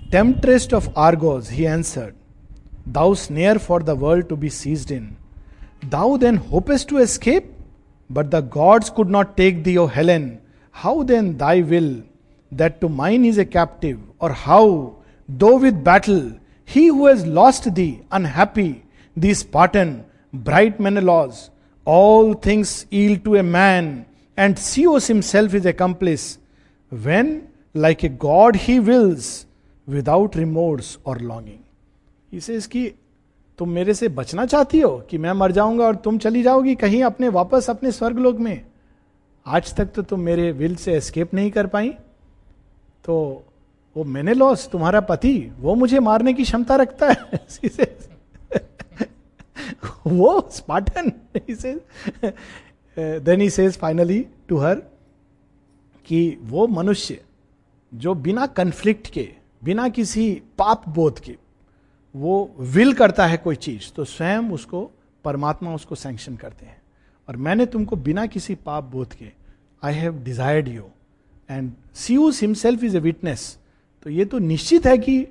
[0.10, 2.16] Temptress of Argos, he answered,
[2.86, 5.18] Thou snare for the world to be seized in.
[5.84, 7.52] Thou then hopest to escape?
[8.10, 10.40] But the gods could not take thee, O Helen.
[10.72, 12.04] How then thy will,
[12.54, 14.00] that to mine is a captive?
[14.20, 14.96] Or how,
[15.28, 18.86] though with battle, he who has lost thee, unhappy,
[19.18, 21.50] thee Spartan, bright Menelaus,
[21.84, 24.06] all things yield to a man,
[24.38, 26.38] and Zeus himself is accomplice.
[26.92, 29.47] When, like a god, he wills,
[29.90, 31.60] without remorse और longing
[32.34, 32.94] He says कि
[33.58, 37.04] तुम मेरे से बचना चाहती हो कि मैं मर जाऊँगा और तुम चली जाओगी कहीं
[37.04, 38.66] अपने वापस अपने स्वर्ग लोग में?
[39.46, 41.90] आज तक तो तुम मेरे विल से एस्केप नहीं कर पाई।
[43.06, 43.44] तो
[43.98, 47.46] वो मैंने लॉस तुम्हारा पति, वो मुझे मारने की क्षमता रखता है।
[50.08, 51.12] वो Spartan
[53.00, 54.76] then he says finally to her
[56.06, 57.24] कि वो मनुष्य
[57.94, 61.36] जो बिना कंफ्लिक्ट के बिना किसी पाप बोध के
[62.16, 64.92] वो विल करता है कोई चीज़ तो स्वयं उसको,
[65.24, 66.82] परमात्मा उसको सैंक्शन करते हैं।
[67.28, 69.32] और मैंने तुमको बिना किसी पाप बोध के
[69.84, 70.84] I have desired you
[71.50, 73.58] and see Zeus himself is a witness
[74.04, 75.28] तो ये तो निश्चित है कि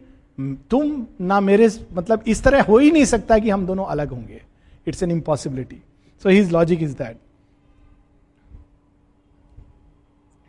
[0.71, 4.43] तुम ना मेरे मतलब इस तरह हो ही नहीं सकता कि हम दोनों अलग होंगे।
[4.89, 5.83] It's an impossibility
[6.23, 7.19] so his logic is that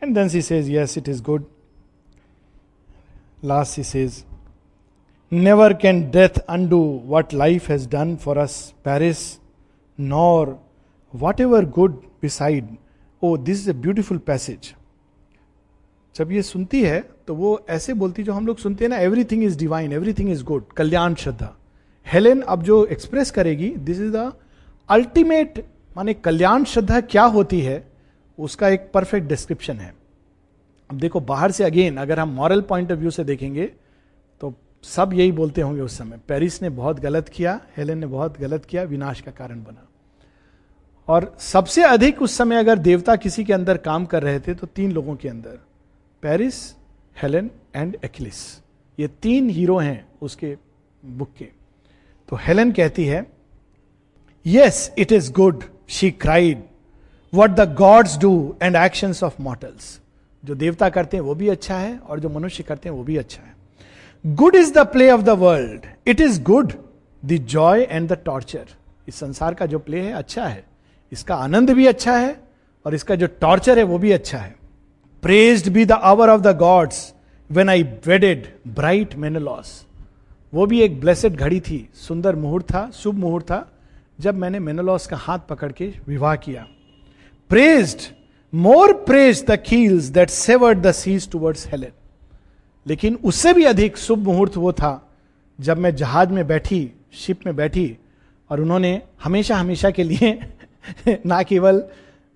[0.04, 1.46] and then she says yes it is good
[3.64, 4.24] she says
[5.32, 9.20] never can death undo what life has done for us Paris
[10.00, 10.58] nor
[11.42, 12.68] whatever good beside
[13.22, 14.74] o this is a beautiful passage
[16.16, 19.44] जब ये सुनती है तो वो ऐसे बोलती जो हम लोग सुनते हैं ना everything
[19.44, 21.54] is divine everything is good कल्याण श्रद्धा।
[22.08, 24.32] हेलेन अब जो एक्सप्रेस करेगी दिस इज़ द
[24.90, 25.64] अल्टीमेट
[25.98, 27.84] माने कल्याण श्रद्धा क्या होती है,
[28.38, 29.94] उसका एक परफेक्ट डिस्क्रिप्शन है।
[30.90, 33.66] अब देखो, बाहर से अगेन अगर हम मॉरल पॉइंट ऑफ़ व्यू से देखेंगे
[34.42, 38.40] तो सब यही बोलते होंगे उस समय, पेरिस ने बहुत गलत किया, हेलेन ने बहुत
[38.40, 39.88] गलत किया, विनाश का कारण बना।
[41.08, 44.68] और सबसे अधिक उस समय अगर देवता किसी के अंदर काम कर रहे थे तो
[44.68, 45.60] तीन लोगों के अंदर,
[46.24, 46.56] पेरिस,
[47.16, 48.40] हेलेन एंड एक्लिस।
[48.98, 50.56] ये तीन हीरो हैं उसके
[51.04, 51.46] बुक के।
[52.30, 53.26] तो हेलेन कहती है
[54.46, 56.64] yes it is good she cried
[57.34, 60.00] what the gods do and action of mortals
[60.48, 63.18] जो देवता करते हैं वो भी अच्छा है और जो मनुष्य करते हैं वो भी
[63.18, 63.56] अच्छा है।
[64.26, 66.74] Good is the play of the world it is good
[67.24, 68.66] the joy and the torture
[69.08, 70.64] इस संसार का जो प्ले है अच्छा है।
[71.12, 72.36] इसका आनंद भी अच्छा है
[72.86, 74.56] और इसका जो टॉर्चर है, वो भी अच्छा है।
[75.24, 77.14] Praised be the hour of the gods
[77.50, 79.84] when I wedded bright Menelaus
[80.54, 83.68] वो भी एक ब्लेसेड घड़ी थी। सुंदर मुहूर्त था, शुभ मुहूर्त था,
[84.20, 86.66] जब मैंने मेनोलॉस का हाथ पकड़ के विवाह किया।
[87.50, 88.02] Praised
[88.56, 91.92] more praise the keels that severed the seas towards Helen
[92.88, 95.10] लेकिन उससे भी अधिक शुभ मुहूर्त वो था
[95.62, 97.98] जब मैं जहाज़ में बैठी शिप में बैठी
[98.52, 100.40] और उन्होंने हमेशा हमेशा के लिए
[101.26, 101.84] ना केवल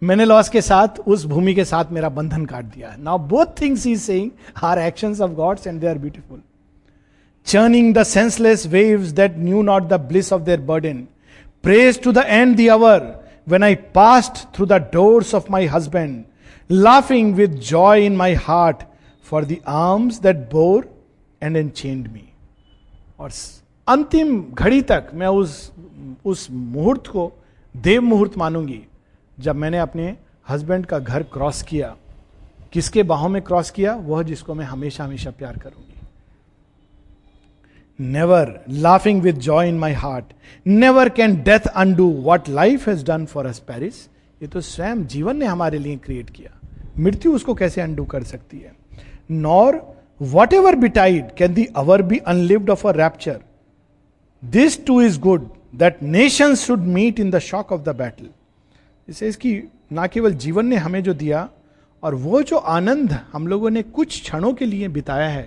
[0.04, 3.88] मैंने लॉस के साथ, उस भूमि के साथ मेरा बंधन काट दिया now both things
[3.88, 4.32] is saying
[4.64, 6.42] are actions of gods and they are beautiful
[7.46, 11.08] churning the senseless waves that knew not the bliss of burden.
[11.62, 13.21] Praise to the end, the hour.
[13.48, 16.26] When I passed through the doors of my husband,
[16.70, 18.86] laughing with joy in my heart
[19.22, 20.86] for the arms that bore
[21.42, 22.28] and enchained me.
[23.20, 23.32] और
[23.88, 25.72] अंतिम घड़ी तक मैं उस
[26.26, 27.32] उस मुहूर्त को
[27.76, 28.82] देव मुहूर्त मानूँगी
[29.38, 30.16] जब मैंने अपने
[30.50, 31.96] हस्बैंड का घर क्रॉस किया
[32.74, 35.91] किसके बाहों में क्रॉस किया वह जिसको मैं हमेशा हमेशा प्यार करूँगी
[38.02, 40.34] never laughing with joy in my heart
[40.66, 44.08] never can death undo what life has done for us Paris
[44.42, 46.60] ये तो स्वयं जीवन ने हमारे लिए क्रिएट किया।
[47.00, 48.74] मृत्यु उसको कैसे अनडू कर सकती है?
[49.32, 49.82] Nor
[50.54, 53.40] whatever betide can the hour be unlived of a rapture
[54.44, 58.30] this too is good that nation should meet in the shock of the battle
[59.08, 59.58] इसे इसकी
[59.92, 61.50] ना केवल जीवन ने हमें जो दिया,
[62.04, 65.44] और वो जो आनंद हम लोगों ने कुछ क्षणों के लिए बिताया है,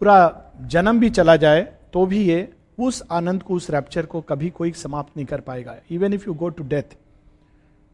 [0.00, 1.60] पूरा जन्म भी चला जाए
[1.92, 5.76] तो भी ये उस आनंद को, उस रैप्चर को कभी कोई समाप्त नहीं कर पाएगा।
[5.90, 6.96] Even if you go to death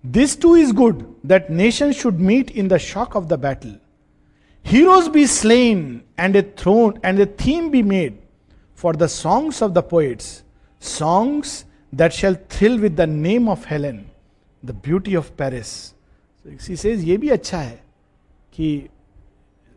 [0.07, 3.77] this too is good that nation should meet in the shock of the battle
[4.65, 8.19] heroes be slain and a throne and a theme be made
[8.77, 10.43] for the songs of the poets
[10.81, 14.05] songs that shall thrill with the name of Helen
[14.65, 15.95] the beauty of Paris
[17.05, 17.81] ये भी अच्छा है
[18.53, 18.89] कि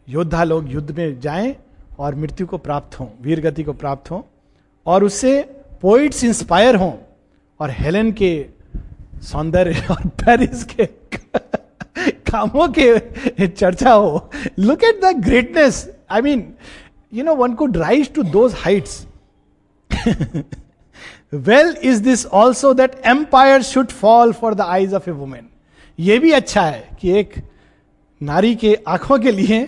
[0.09, 1.55] योद्धा लोग युद्ध में जाएँ
[1.99, 4.21] और मृत्यु को प्राप्त हों, वीर गति को प्राप्त हों,
[4.85, 5.41] और उससे
[5.81, 6.93] पोइट्स इंस्पायर हों,
[7.59, 8.45] और हेलेन के
[9.23, 10.85] सौंदर्य और पेरिस के
[12.31, 16.53] कामों के चर्चा हो। Look at the greatness I mean
[17.13, 19.05] you know one could rise to those heights
[21.33, 25.47] well is this also that empire should fall for the eyes of a woman
[25.99, 27.33] ये भी अच्छा है कि एक
[28.21, 29.61] नारी के आँखों के लिए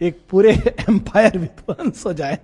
[0.00, 0.52] एक पूरे
[0.88, 2.38] एम्पायर विध्वंस हो जाए।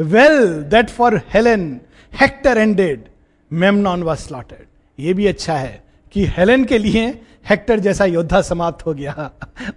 [0.00, 1.80] Well that for Helen
[2.12, 3.04] Hector ended
[3.50, 4.66] Memnon was slaughtered
[4.98, 5.82] ये भी अच्छा है
[6.14, 7.06] कि हेलेन के लिए
[7.48, 9.30] हेक्टर जैसा योद्धा समाप्त हो गया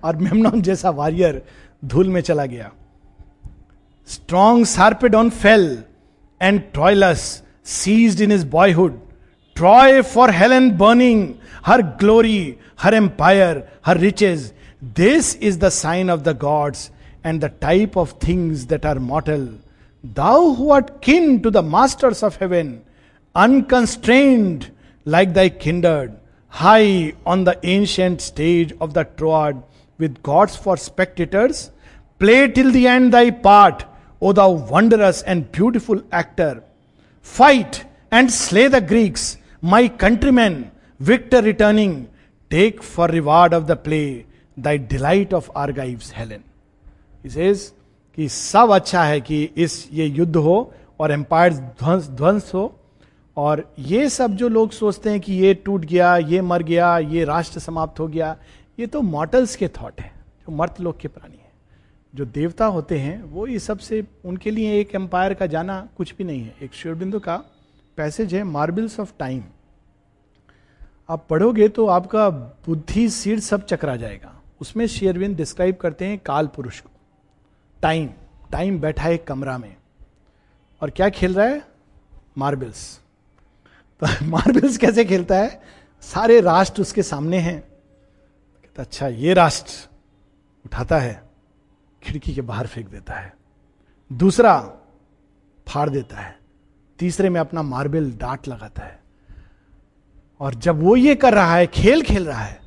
[0.03, 1.41] और मेमनॉन जैसा वॉरियर
[1.85, 2.71] धूल में चला गया।
[4.07, 5.83] Strong Sarpedon fell
[6.41, 7.21] and Troilus
[7.65, 8.99] ceased in his boyhood
[9.55, 11.27] Troy for Helen burning
[11.65, 16.91] her glory her empire her riches This is the sign of the gods
[17.23, 19.49] and the type of things that are mortal.
[20.03, 22.85] Thou who art kin to the masters of heaven,
[23.33, 24.71] unconstrained
[25.03, 29.63] like thy kindred, high on the ancient stage of the Troad,
[29.97, 31.71] with gods for spectators,
[32.19, 33.83] play till the end thy part,
[34.21, 36.63] O thou wondrous and beautiful actor.
[37.23, 42.09] Fight and slay the Greeks, my countrymen, victor returning,
[42.51, 44.26] take for reward of the play
[44.59, 46.41] thy delight of Argives, Helen.
[47.25, 47.71] इसेज
[48.17, 52.79] कि सब अच्छा है कि इस ये युद्ध हो और एम्पायर ध्वंस ध्वंस हो
[53.37, 57.23] और ये सब जो लोग सोचते हैं कि ये टूट गया ये मर गया ये
[57.23, 58.35] राष्ट्र समाप्त हो गया
[58.79, 61.51] ये तो मॉटल्स के थॉट है जो मर्त लोग के प्राणी है।
[62.13, 66.23] जो देवता होते हैं वो ये सबसे उनके लिए एक एम्पायर का जाना कुछ भी
[66.23, 67.35] नहीं है। एक शिवबिंदु का
[67.97, 69.43] पैसेज है मार्बल्स ऑफ़ टाइम
[71.09, 76.47] आप पढ़ोगे तो आपका बुद्धि सिर सब चकरा जाएगा। उसमें शेयरविंद डिस्क्राइब करते हैं काल
[76.47, 76.89] पुरुष को।
[77.81, 78.09] टाइम
[78.51, 79.75] टाइम बैठा है कमरा में।
[80.81, 81.67] और क्या खेल रहा है?
[82.37, 83.01] मार्बल्स
[84.03, 85.61] तो मार्बल्स कैसे खेलता है?
[86.01, 87.61] सारे राष्ट्र उसके सामने हैं।
[88.63, 89.71] कहता अच्छा ये राष्ट्र
[90.65, 91.29] उठाता है,
[92.03, 93.33] खिड़की के बाहर फेंक देता है।
[94.13, 94.73] दूसरा
[95.67, 96.39] फाड़ देता है।
[96.99, 98.99] तीसरे में अपना मार्बल डांट लगाता है।
[100.39, 102.66] और जब वो ये कर रहा है, खेल खेल रहा है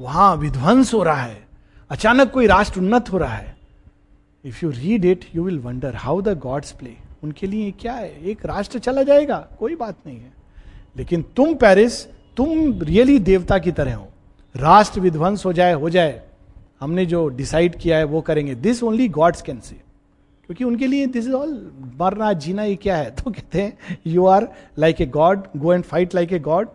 [0.00, 1.46] वहाँ विध्वंस हो रहा है।
[1.90, 3.56] अचानक कोई राष्ट्र उन्नत हो रहा है।
[4.44, 8.24] If you read it you will wonder how the gods play उनके लिए क्या है?
[8.24, 10.32] एक राष्ट्र चला जाएगा, कोई बात नहीं है।
[10.96, 14.08] लेकिन तुम पेरिस तुम रियली देवता की तरह हो।
[14.56, 16.22] राष्ट्र विध्वंस हो जाए हो जाए।
[16.80, 19.74] हमने जो डिसाइड किया है, वो करेंगे। This only God's can say
[20.46, 23.10] क्योंकि उनके लिए दिस इज़ ऑल मरना, जीना, ये क्या है?
[23.24, 26.68] तो कहते हैं you are like a god go and fight like a god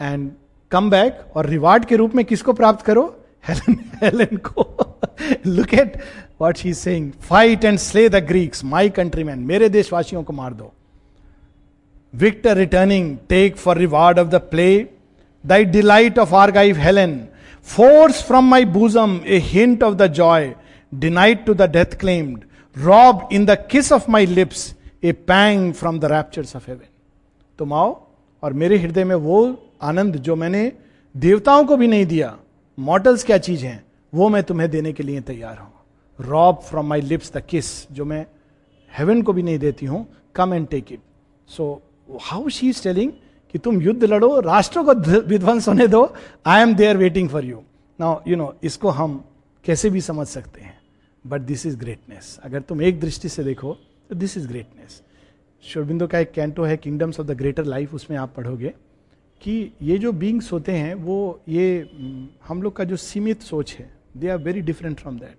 [0.00, 0.32] and
[0.70, 3.02] come back और रिवार्ड के रूप में किसको प्राप्त करो?
[3.48, 4.62] हेलन हेलन को।
[5.46, 6.00] Look at
[6.40, 10.72] what he saying fight and slay the Greeks my countryman मेरे देशवासियों को मार दो।
[12.14, 14.68] Victor returning take for reward of the play
[15.44, 17.18] thy delight of Argives Helen
[17.66, 20.54] force from my bosom a hint of the joy
[20.92, 22.44] denied to the death claimed
[22.76, 24.72] rob in the kiss of my lips
[25.04, 26.88] a pang from the raptures of heaven
[27.58, 27.94] तुम आओ
[28.42, 29.44] और मेरे हृदय में वो
[29.80, 30.70] आनंद जो मैंने
[31.14, 32.36] देवताओं को भी नहीं दिया
[32.78, 35.72] मॉडल्स क्या चीज़ हैं, वो मैं तुम्हें देने के लिए तैयार हूँ।
[36.18, 38.24] Rob from my lips the kiss जो मैं
[38.92, 41.00] हेवन को भी नहीं देती हूँ come and take it
[41.48, 41.72] so
[42.22, 43.12] how she is telling
[43.54, 46.12] कि तुम युद्ध लड़ो, राष्ट्रों को विध्वंस होने दो
[46.46, 47.62] I am there waiting for you
[47.98, 49.22] now you know इसको हम
[49.64, 50.78] कैसे भी समझ सकते हैं।
[51.24, 53.76] बट दिस इज़ ग्रेटनेस अगर तुम एक दृष्टि से देखो
[54.10, 55.00] तो दिस इज़ ग्रेटनेस
[55.62, 58.72] शोरबिंदो का एक कैंटो है kingdoms of the greater life उसमें आप पढ़ोगे।
[59.42, 61.66] कि ये जो बींग्स होते हैं वो ये
[62.48, 65.36] हम लोग का जो सीमित सोच है they are very different from that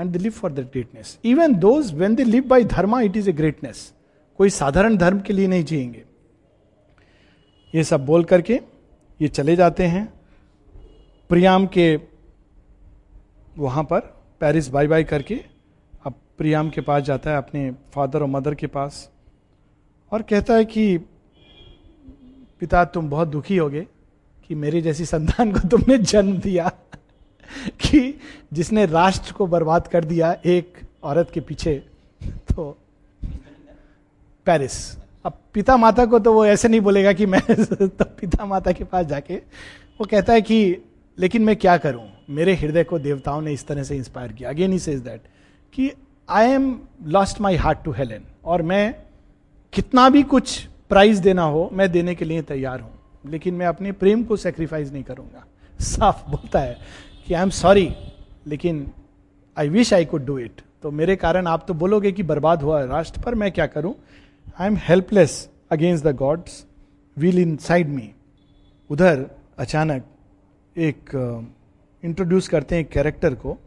[0.00, 1.18] and they live for that greatness.
[1.24, 3.82] Even those, when they live by dharma, it is a greatness.
[4.38, 6.04] कोई साधारण धर्म के लिए नहीं जिएँगे
[7.74, 8.60] ये सब बोल करके
[9.20, 10.12] ये चले जाते हैं
[11.30, 11.96] प्रियाम के
[13.58, 14.00] वहाँ पर
[14.40, 15.34] पेरिस बाय बाय करके
[16.06, 19.10] अब प्रियाम के पास जाता है अपने फादर और मदर के पास
[20.12, 20.98] और कहता है कि
[22.64, 23.86] पिता, तुम बहुत दुखी होगे
[24.48, 26.68] कि मेरी जैसी संतान को तुमने जन्म दिया,
[27.80, 28.20] कि
[28.52, 31.74] जिसने राष्ट्र को बर्बाद कर दिया एक औरत के पीछे।
[32.22, 32.78] तो
[34.46, 38.72] पेरिस अब पिता माता को तो वो ऐसे नहीं बोलेगा कि मैं तो पिता माता
[38.72, 39.36] के पास जाके
[40.00, 40.76] वो कहता है कि,
[41.18, 42.08] लेकिन मैं क्या करूँ?
[42.30, 45.20] मेरे हृदय को देवताओं ने इस तरह से इंस्पायर किया। अगेन ही सेज दैट
[45.72, 45.90] कि
[46.28, 48.94] I am lost my heart to Helen और मैं
[49.72, 53.92] कितना भी कुछ प्राइज देना हो मैं देने के लिए तैयार हूँ लेकिन मैं अपने
[53.92, 55.44] प्रेम को सेक्रीफाइस नहीं करूँगा।
[55.80, 56.76] साफ़ बोलता है
[57.26, 57.88] कि आई एम सॉरी
[58.46, 58.86] लेकिन
[59.56, 62.84] I wish I could do it तो मेरे कारण आप तो बोलोगे कि बर्बाद हुआ
[62.84, 63.94] राष्ट्र पर मैं क्या करूँ?
[64.58, 66.64] I am helpless against the gods
[67.18, 68.10] will inside me
[68.90, 69.26] उधर
[69.58, 70.04] अचानक
[70.76, 71.10] एक
[72.02, 73.58] इंट्रोड्यूस uh, करते हैं कैरेक्टर को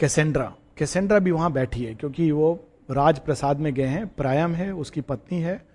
[0.00, 2.52] कैसेंड्रा कैसेंड्रा भी वहाँ बैठी है क्योंकि वो
[2.90, 5.71] राज प्रसाद में गए हैं प्रायम है उसकी पत्नी है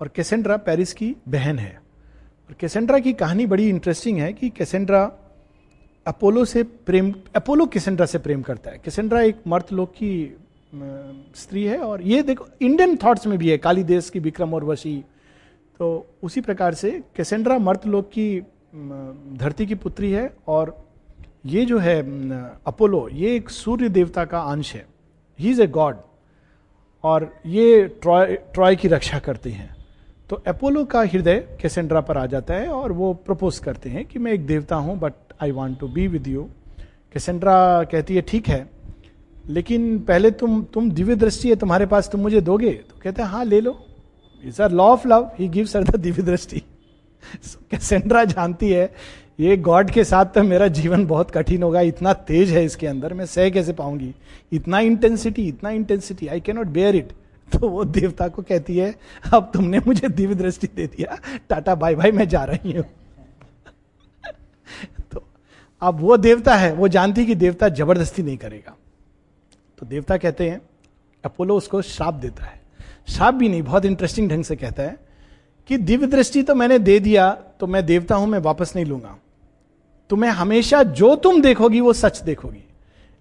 [0.00, 1.74] और कैसेंड्रा पेरिस की बहन है।
[2.48, 5.10] और कैसेंड्रा की कहानी बड़ी इंटरेस्टिंग है कि कैसेंड्रा
[6.06, 10.36] अपोलो से प्रेम, अपोलो कैसेंड्रा से प्रेम करता है। कैसेंड्रा एक मर्त लोक की
[11.36, 14.64] स्त्री है और ये देखो इंडियन थॉट्स में भी है काली देश की विक्रम और
[14.64, 14.96] वशी।
[15.80, 18.40] तो उसी प्रकार से कैसेंड्रा मर्त लोक की
[19.38, 20.76] धरती की पुत्री है और
[21.46, 22.00] ये जो है
[22.66, 24.86] अपोलो, ये एक सूर्य देवता का अंश है।
[25.38, 25.96] ही इज़ ए गॉड
[27.04, 29.77] और ये ट्रॉय ट्रॉय की रक्षा करते हैं।
[30.30, 34.18] तो अपोलो का हृदय कैसेंड्रा पर आ जाता है और वो प्रपोज करते हैं कि
[34.18, 35.12] मैं एक देवता हूँ but
[35.42, 36.42] I want to be with you
[37.14, 38.68] Cassandra कहती है, ठीक है,
[39.48, 42.70] लेकिन पहले तुम तुम दिव्य दृष्टि है, तुम्हारे पास तुम मुझे दोगे?
[42.70, 43.78] तो कहते हैं हाँ ले लो।
[44.42, 46.58] Is our law of love he gives her the Divya दृष्टि।
[47.70, 48.92] कैसेंड्रा जानती है,
[49.40, 53.14] ये गॉड के साथ तो मेरा जीवन बहुत कठिन होगा, इतना तेज है इसके अंदर,
[53.14, 54.14] मैं सह कैसे पाऊँगी?
[54.52, 57.12] इतना इंटेंसिटी इतना intensity I cannot bear it
[57.52, 58.94] तो वो देवता को कहती है,
[59.32, 61.18] अब तुमने मुझे दिव्य दृष्टि दे दिया,
[61.48, 62.82] टाटा, बाय बाय, मैं जा रही हूँ।
[65.12, 65.28] तो
[65.80, 68.76] अब वो देवता है, वो जानती कि देवता ज़बरदस्ती नहीं करेगा।
[69.78, 70.60] तो देवता कहते हैं,
[71.24, 72.60] अपोलो उसको श्राप देता है।
[73.08, 75.00] श्राप भी नहीं, बहुत इंटरेस्टिंग ढंग से कहता है
[75.66, 79.18] कि दिव्य दृष्टि तो मैंने दे दिया तो मैं देवता हूँ, मैं वापस नहीं लूँगा।
[80.10, 82.64] तुम्हें हमेशा जो तुम देखोगी, वो सच देखोगी।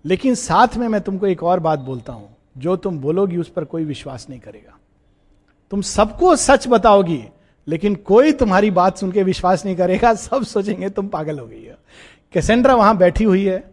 [0.06, 3.64] लेकिन साथ में मैं तुमको एक और बात बोलता हूँ जो तुम बोलोगी उस पर
[3.64, 4.78] कोई विश्वास नहीं करेगा।
[5.72, 7.24] तुम सबको सच बताओगी,
[7.68, 11.64] लेकिन कोई तुम्हारी बात सुन के विश्वास नहीं करेगा, सब सोचेंगे तुम पागल हो गई
[11.64, 11.78] है।
[12.34, 13.64] कैसेंड्रा वहाँ बैठी हुई है,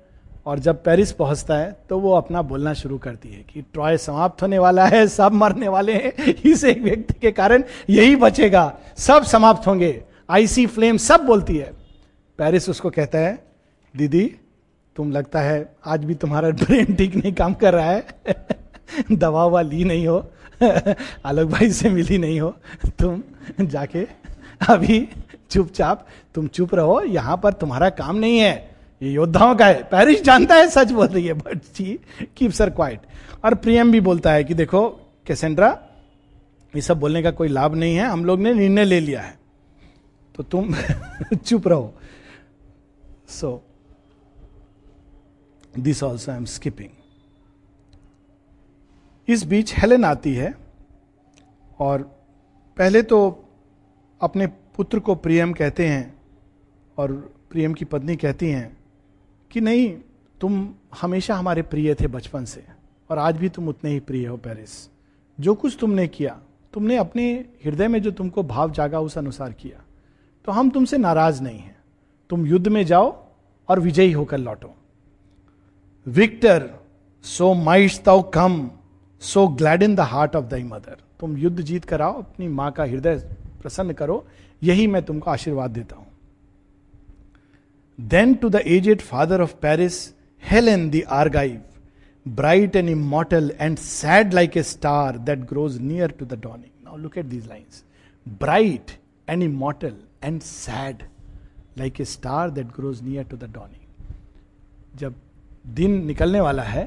[0.47, 4.43] और जब पेरिस पहुँचता है तो वो अपना बोलना शुरू करती है कि ट्रॉय समाप्त
[4.43, 6.13] होने वाला है, सब मरने वाले हैं।
[6.45, 11.73] इस एक व्यक्ति के कारण यही बचेगा, सब समाप्त होंगे। आईसी फ्लेम सब बोलती है।
[12.39, 13.45] पेरिस उसको कहता है,
[13.95, 14.25] दीदी,
[14.97, 18.07] तुम लगता है आज भी तुम्हारा ब्रेन ठीक नहीं काम कर रहा है।
[19.13, 20.19] दवा ववा ली नहीं हो,
[21.25, 22.55] आलोक भाई से मिली नहीं हो,
[22.99, 23.23] तुम
[23.61, 24.07] जाके
[24.69, 25.09] अभी
[25.51, 28.55] चुपचाप, तुम चुप रहो, यहाँ पर तुम्हारा काम नहीं है,
[29.03, 31.99] ये योद्धाओं का है पेरिस जानता है, सच बोल रही है बट ची
[32.37, 33.01] कीप सर क्वाइट
[33.45, 34.89] और प्रियम भी बोलता है कि देखो,
[35.27, 35.79] कैसेंड्रा,
[36.75, 39.39] ये सब बोलने का कोई लाभ नहीं है, हम लोग ने निर्णय ले लिया है।
[40.35, 40.75] तो तुम
[41.37, 41.95] चुप रहो।
[43.29, 43.63] So
[45.79, 46.89] this also I am skipping
[49.29, 50.55] इस बीच हेलेन आती है
[51.79, 52.03] और
[52.77, 53.45] पहले तो
[54.21, 56.15] अपने पुत्र को प्रियम कहते हैं
[56.99, 57.13] और
[57.51, 58.77] प्रियम की पत्नी कहती हैं
[59.51, 59.99] कि नहीं,
[60.41, 62.65] तुम हमेशा हमारे प्रिय थे बचपन से
[63.11, 64.91] और आज भी तुम उतने ही प्रिय हो पेरिस।
[65.41, 66.41] जो कुछ तुमने किया,
[66.73, 69.85] तुमने अपने हृदय में जो तुमको भाव जागा उस अनुसार किया।
[70.45, 71.77] तो हम तुमसे नाराज़ नहीं हैं।
[72.31, 73.25] तुम युद्ध में जाओ
[73.69, 74.75] और विजयी होकर लौटो।
[76.07, 76.71] Victor,
[77.23, 77.55] so
[78.05, 78.71] thou come.
[79.25, 82.71] So glad in the heart of thy mother तुम युद्ध जीत कर आओ, अपनी माँ
[82.73, 83.17] का हृदय
[83.63, 84.25] प्रसन्न करो,
[84.63, 86.07] यही मैं तुमको आशीर्वाद देता हूँ।
[87.99, 89.97] Then to the aged father of Paris
[90.69, 91.61] Helen the Argive
[92.27, 96.97] bright and immortal and sad like a star that grows near to the dawning now
[96.97, 97.83] look at these lines
[98.27, 98.91] bright
[99.29, 101.03] and immortal and sad
[101.79, 105.15] like a star that grows near to the dawning जब
[105.75, 106.87] दिन निकलने वाला है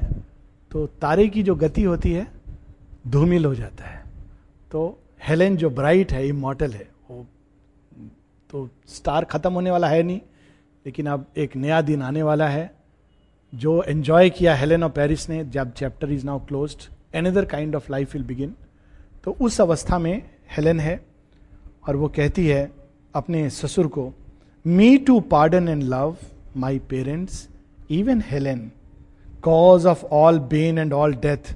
[0.72, 2.26] तो तारे की जो गति होती है,
[3.08, 4.02] धूमिल हो जाता है।
[4.70, 4.98] तो
[5.28, 7.26] हेलेन जो ब्राइट है इमोटल है, वो
[8.50, 10.20] तो स्टार खत्म होने वाला है नहीं,
[10.86, 12.70] लेकिन अब एक नया दिन आने वाला है,
[13.52, 17.90] जो एंजॉय किया हेलेन और पेरिस ने, जब chapter is now close another kind of
[17.92, 18.54] life will begin
[19.24, 20.22] तो उस अवस्था में
[20.56, 21.00] हेलेन है,
[21.88, 22.70] और वो कहती है
[23.14, 24.12] अपने ससुर को
[24.64, 26.16] me to pardon and love
[26.56, 27.48] my parents
[27.90, 28.70] even Helen
[29.42, 31.54] cause of all pain and all death.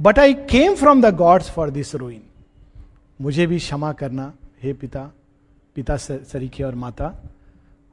[0.00, 2.20] But I came from the gods for this ruin.
[3.20, 4.32] मुझे भी क्षमा करना,
[4.62, 5.10] हे पिता
[5.74, 7.14] पिता सरीखे और माता,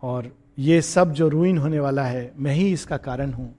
[0.04, 3.54] और ये सब जो रूइन होने वाला है, मैं ही इसका कारण हूँ।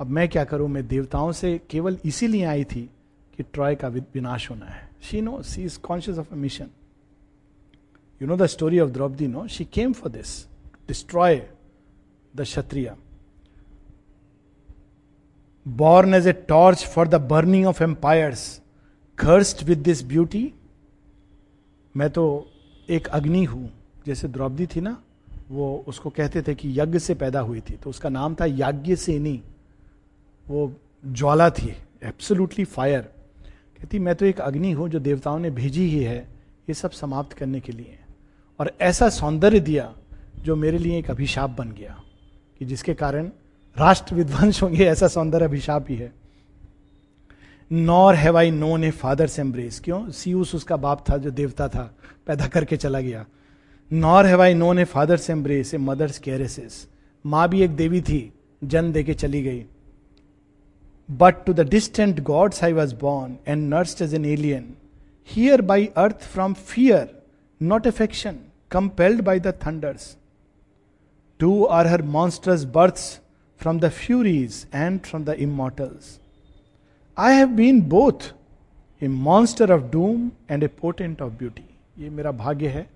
[0.00, 0.68] अब मैं क्या करूँ?
[0.68, 2.90] मैं देवताओं से केवल इसीलिए आई थी
[3.36, 6.68] कि ट्रॉय का विनाश होना है। She know she is conscious of a mission
[8.22, 10.46] you know the story of Draupadi no she came for this
[10.88, 11.42] destroy
[12.36, 12.94] the Kshatriya
[15.66, 18.60] born as a torch for the burning of empires,
[19.18, 20.52] cursed with this beauty.
[21.94, 22.24] मैं तो
[22.88, 23.70] एक अग्नि हूँ
[24.06, 24.96] जैसे द्रौपदी थी ना
[25.50, 28.96] वो उसको कहते थे कि यज्ञ से पैदा हुई थी तो उसका नाम था याज्ञ
[28.96, 29.40] सेनी
[30.46, 30.72] वो
[31.04, 36.02] ज्वाला थी एब्सोल्युटली फायर कहती मैं तो एक अग्नि हूँ जो देवताओं ने भेजी ही
[36.04, 36.18] है
[36.68, 37.98] ये सब समाप्त करने के लिए
[38.60, 39.92] और ऐसा सौंदर्य दिया
[40.44, 42.00] जो मेरे लिए एक अभिशाप बन गया
[42.58, 43.30] कि जिसके कारण
[43.76, 46.12] राष्ट्र विध्वंस होंगे, ऐसा सौंदर्य अभिशाप ही है।
[47.70, 49.80] Nor have I known a father's embrace.
[49.80, 50.10] क्यों?
[50.10, 51.90] सीयूस उसका बाप था, जो देवता था,
[52.26, 53.24] पैदा करके चला गया।
[53.90, 56.86] Nor have I known a father's embrace a mother's caresses.
[57.24, 59.64] माँ भी एक देवी थी, जन्म दे के चली गई।
[61.08, 64.68] But to the distant gods I was born and nursed as an alien
[65.28, 67.08] here by earth from fear
[67.60, 68.36] not affection
[68.70, 70.16] compelled by the thunders
[71.40, 73.18] to our her monsters births
[73.60, 76.18] from the Furies and from the immortals.
[77.16, 78.32] I have been both
[79.02, 81.66] a monster of doom and a potent of beauty.
[81.98, 82.86] ये मेरा भाग्य है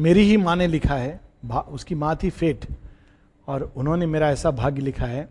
[0.00, 1.20] मेरी ही माँ ने लिखा है
[1.68, 2.64] उसकी माँ थी फेट
[3.48, 5.28] और उन्होंने मेरा ऐसा भाग्य लिखा है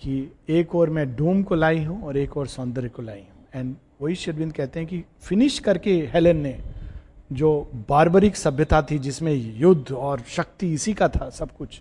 [0.00, 3.46] कि एक और मैं डूम को लाई हूँ और एक और सौंदर्य को लाई हूँ
[3.54, 6.58] एंड वही शेरविंद कहते हैं कि फिनिश करके हेलेन ने
[7.32, 7.50] जो
[7.88, 11.80] बारबरिक सभ्यता थी जिसमें युद्ध और शक्ति इसी का था, सब कुछ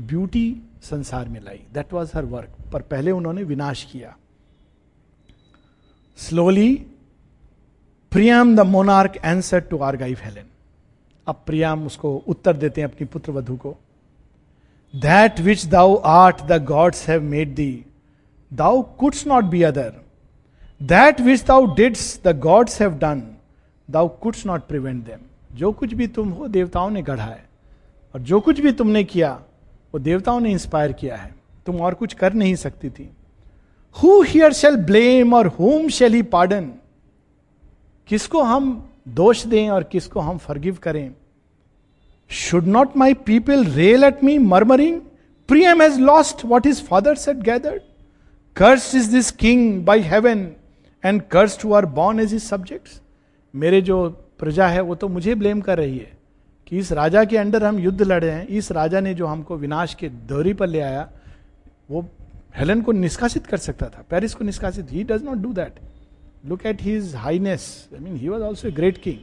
[0.00, 0.56] ब्यूटी
[0.86, 4.16] संसार में लाई। दैट वॉज़ हर वर्क पर पहले उन्होंने विनाश किया।
[6.18, 6.74] Slowly
[8.12, 10.46] Priam the monarch answer to are gave Helen
[11.26, 13.76] अब प्रियाम उसको उत्तर देते हैं अपनी पुत्र वधु को।
[14.94, 17.84] That which thou art the gods have made thee
[18.52, 19.92] thou couldst not be other
[20.82, 23.22] that which thou didst the gods have done
[23.88, 25.20] thou couldst not prevent them
[25.56, 27.44] जो कुछ भी तुम हो, देवताओं ने गढ़ा है।
[28.14, 29.30] और जो कुछ भी तुमने किया
[29.94, 31.34] वो देवताओं ने इंस्पायर किया है।
[31.66, 33.10] तुम और कुछ कर नहीं सकती थी।
[33.96, 36.70] हु हियर शेल ब्लेम और होम शेल ही पार्डन
[38.08, 41.14] किसको हम दोष दें और किसको हम फर्गिव करें?
[42.30, 45.00] Should not my people rail at me murmuring
[45.48, 47.82] Priam has lost what his father set gathered
[48.56, 50.48] curse is this king by heaven
[51.04, 53.00] and curse to our born as his subject
[53.54, 54.08] मेरे जो
[54.38, 56.15] प्रजा है, वो तो मुझे blame कर रही है।
[56.66, 59.94] कि इस राजा के अंडर हम युद्ध लड़े हैं, इस राजा ने जो हमको विनाश
[59.94, 61.08] के दौरी पर ले आया,
[61.90, 62.08] वो
[62.56, 65.74] हेलन को निष्कासित कर सकता था। पेरिस को निष्कासित। He does not do that
[66.46, 69.16] look at his highness I mean he was also a great king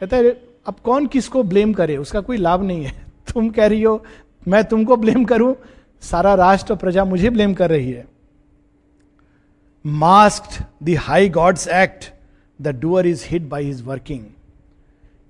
[0.00, 0.30] कहता है,
[0.66, 1.96] अब कौन किसको ब्लेम करे?
[1.96, 4.04] उसका कोई लाभ नहीं है। तुम कह रही हो,
[4.48, 5.54] मैं तुमको ब्लेम करूँ?
[6.00, 8.06] सारा राष्ट्र प्रजा मुझे ब्लेम कर रही है।
[9.86, 12.12] Masked the high gods act
[12.62, 14.24] the doer is hit by his working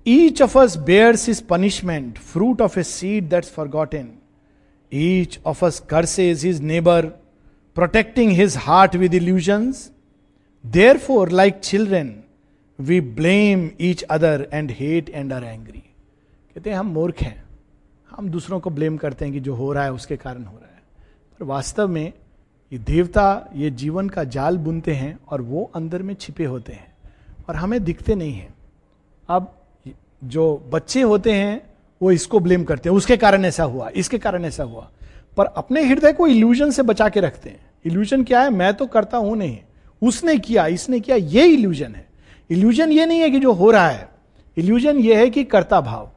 [0.07, 4.13] each of us bears his punishment fruit of a seed that forgot in
[4.93, 7.05] each of us curses his neighbour
[7.75, 9.91] protecting his heart with illusions
[10.97, 12.23] therefore like children
[12.79, 15.83] we blame each other and hate and are angry
[16.55, 17.43] कहते हैं, हम मूर्ख हैं।
[18.09, 20.75] हम दूसरों को blame करते हैं कि जो हो रहा है, उसके कारण हो रहा
[20.75, 20.81] है.
[21.39, 22.13] पर वास्तव में
[22.71, 26.93] ये देवता, ये जीवन का जाल बुनते हैं और वो अंदर में छिपे होते हैं
[27.49, 28.53] और हमें दिखते नहीं हैं।
[29.29, 29.60] अब
[30.23, 34.45] जो बच्चे होते हैं, वो इसको ब्लेम करते हैं। उसके कारण ऐसा हुआ, इसके कारण
[34.45, 34.91] ऐसा हुआ।
[35.37, 38.49] पर अपने हृदय को इल्यूजन से बचा के रखते हैं। इल्यूजन क्या है?
[38.49, 39.59] मैं तो करता हूँ नहीं।
[40.03, 42.07] उसने किया, इसने किया, ये इल्यूजन है।
[42.49, 44.09] इल्यूजन ये नहीं है कि जो हो रहा है।
[44.57, 46.11] इल्यूजन ये है कि कर्ता भाव।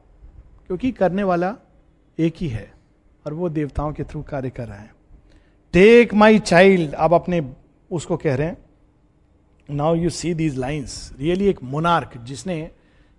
[0.67, 1.55] क्योंकि करने वाला
[2.19, 2.73] एक ही है
[3.25, 4.95] और वो देवताओं के थ्रू कार्य कर रहा है।
[5.73, 7.53] टेक माई चाइल्ड आप अपने,
[7.91, 8.57] उसको कह रहे हैं।
[9.69, 12.71] Now you see these lines really एक मोनार्क जिसने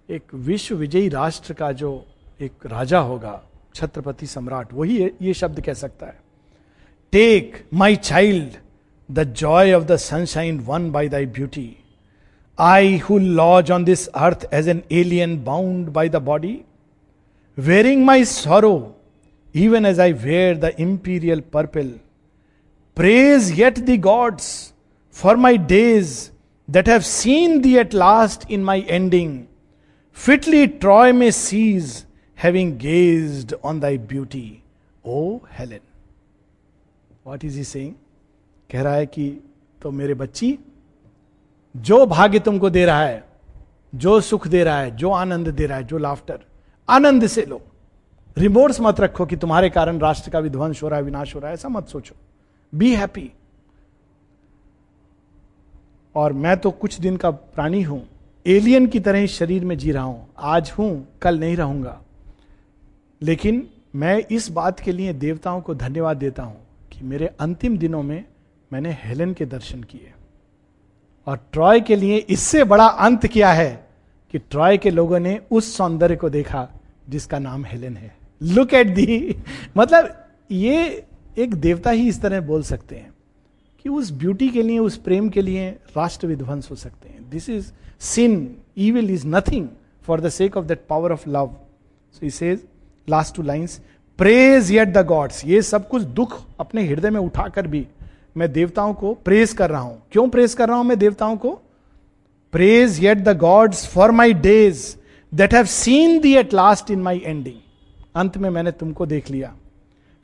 [0.09, 1.88] एक विश्व विजयी राष्ट्र का जो
[2.40, 3.40] एक राजा होगा,
[3.74, 6.18] छत्रपति सम्राट, वही ये शब्द कह सकता है।
[7.12, 8.52] Take my child
[9.09, 11.68] the joy of the sunshine won by thy beauty
[12.59, 16.59] I who lodge on this earth as an alien bound by the body
[17.59, 18.74] wearing my sorrow
[19.54, 21.90] even as I wear the imperial purple
[22.96, 24.52] praise yet the gods
[25.16, 26.16] for my days
[26.68, 29.38] that have seen thee at last in my ending
[30.16, 32.04] fitly Troy में sees
[32.38, 34.46] having gazed on thy beauty
[35.04, 35.20] O
[35.58, 35.80] Helen
[37.26, 37.92] what is he saying
[38.70, 39.28] कह रहा है कि
[39.80, 40.58] तो मेरे बच्ची
[41.74, 43.24] जो भाग्य तुमको दे रहा है
[43.92, 46.44] जो सुख दे रहा है जो आनंद दे रहा है जो लाफ्टर
[46.88, 47.60] आनंद से लो
[48.36, 51.50] रिमोर्स मत रखो कि तुम्हारे कारण राष्ट्र का विध्वंस हो रहा है विनाश हो रहा
[51.50, 52.16] है ऐसा मत सोचो
[52.72, 53.30] बी हैप्पी
[56.14, 58.06] और मैं तो कुछ दिन का प्राणी हूँ
[58.47, 62.01] एलियन की तरह इस शरीर में जी रहा हूँ। आज हूँ, कल नहीं रहूँगा।
[63.22, 66.57] लेकिन मैं इस बात के लिए देवताओं को धन्यवाद देता हूँ
[66.92, 68.24] कि मेरे अंतिम दिनों में
[68.72, 70.12] मैंने हेलन के दर्शन किए।
[71.26, 73.86] और ट्रॉय के लिए इससे बड़ा अंत क्या है
[74.32, 76.68] कि ट्रॉय के लोगों ने उस सौंदर्य को देखा
[77.09, 79.36] जिसका नाम हेलेन है। लुक एट दी
[79.76, 81.05] मतलब ये
[81.38, 83.12] एक देवता ही इस तरह बोल सकते हैं।
[83.87, 87.49] कि उस ब्यूटी के लिए, उस प्रेम के लिए राष्ट्र विध्वंस हो सकते हैं। This
[87.51, 87.66] is
[88.01, 89.68] sin evil is nothing
[90.07, 91.51] for the sake of that power of love
[92.14, 92.64] so his
[93.09, 93.80] last two lines
[94.18, 97.87] praise yet the gods ये सब कुछ दुख अपने हृदय में उठाकर भी
[98.37, 101.51] मैं देवताओं को प्रेज कर रहा हूँ। क्यों प्रेज कर रहा हूँ मैं देवताओं को?
[102.53, 104.84] Praise yet the gods for my days
[105.32, 107.61] that have seen thee at last in my ending
[108.14, 109.55] अंत में मैंने तुमको देख लिया।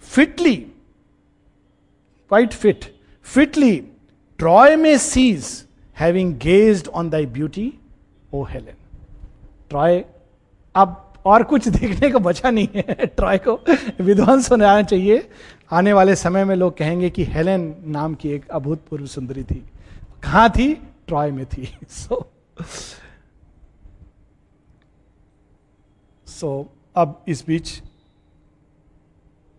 [0.03, 0.57] Fitly
[2.31, 2.92] quite fit
[3.23, 3.77] fitly
[4.39, 5.67] Troy में sees
[5.99, 7.75] having gazed on thy beauty
[8.35, 8.75] O Helen
[9.71, 10.05] Troy
[10.75, 13.65] अब और कुछ देखने को बचा नहीं है। ट्रॉय को
[14.01, 15.31] विध्वंस होने आना चाहिए।
[15.73, 19.65] आने वाले समय में लोग कहेंगे कि हेलेन नाम की एक अभूतपूर्व सुंदरी थी।
[20.23, 20.75] कहाँ थी?
[21.07, 22.67] ट्रॉय में थी। सो so,
[26.27, 27.83] सो अब इस बीच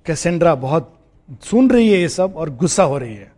[0.06, 1.00] कैसेंड्रा बहुत
[1.42, 3.33] सुन रही है ये सब और गुस्सा हो रही है।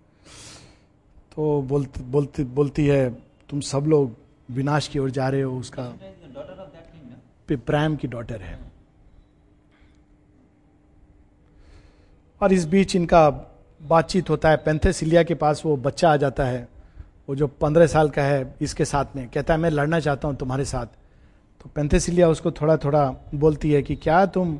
[1.35, 3.09] तो बोलती बोलती बोलती है,
[3.49, 4.15] तुम सब लोग
[4.51, 5.83] विनाश की ओर जा रहे हो, उसका
[7.51, 8.59] प्रायम की डॉटर है।
[12.41, 13.29] और इस बीच इनका
[13.81, 16.67] बातचीत होता है। पेंथेसिलिया के पास वो बच्चा आ जाता है,
[17.29, 20.35] वो जो पंद्रह साल का है, इसके साथ में कहता है, मैं लड़ना चाहता हूँ
[20.35, 20.85] तुम्हारे साथ।
[21.61, 24.59] तो पेंथेसिलिया उसको थोड़ा थोड़ा बोलती है कि, क्या तुम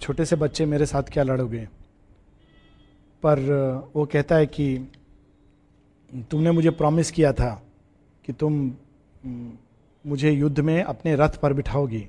[0.00, 1.68] छोटे से बच्चे मेरे साथ क्या लड़ोगे?
[3.22, 3.38] पर
[3.96, 4.92] वो कहता है कि
[6.30, 7.50] तुमने मुझे प्रॉमिस किया था
[8.24, 8.54] कि तुम
[10.04, 12.06] मुझे युद्ध में अपने रथ पर बिठाओगी।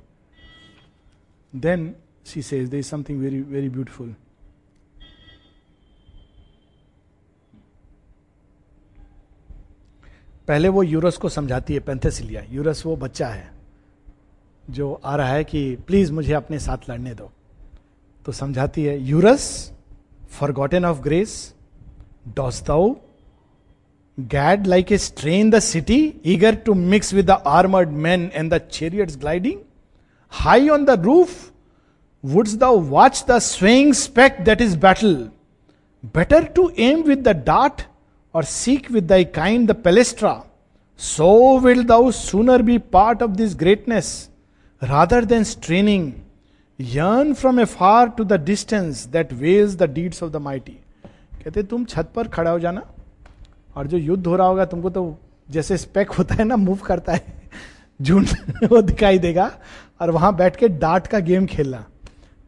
[1.53, 1.93] Then
[2.25, 4.15] she says there is something very very beautiful
[10.47, 13.51] पहले वो यूरस को समझाती है, पेंथेसिलिया। यूरस वो बच्चा है,
[14.69, 17.31] जो आ रहा है कि प्लीज़ मुझे अपने साथ लड़ने दो।
[18.25, 19.71] तो समझाती है, Eurus
[20.51, 21.53] forgotten of grace
[22.35, 22.93] dost thou
[24.28, 28.60] Gad like a strain the city, eager to mix with the armored men and the
[28.60, 29.64] chariots gliding?
[30.28, 31.52] High on the roof,
[32.22, 35.30] wouldst thou watch the swaying speck that is battle?
[36.02, 37.84] Better to aim with the dart
[38.32, 40.46] or seek with thy kind the palestra.
[40.96, 44.30] So wilt thou sooner be part of this greatness
[44.80, 46.24] rather than straining.
[46.78, 50.80] Yearn from afar to the distance that veils the deeds of the mighty.
[51.44, 52.82] कहते तुम छत पर खड़ा हो जाना
[53.75, 55.17] और जो युद्ध हो रहा होगा, तुमको तो
[55.49, 57.39] जैसे स्पेक होता है ना मूव करता है
[58.01, 58.27] झुंड
[58.71, 59.51] वो दिखाई देगा।
[60.01, 61.85] और वहाँ बैठ के डांट का गेम खेलना।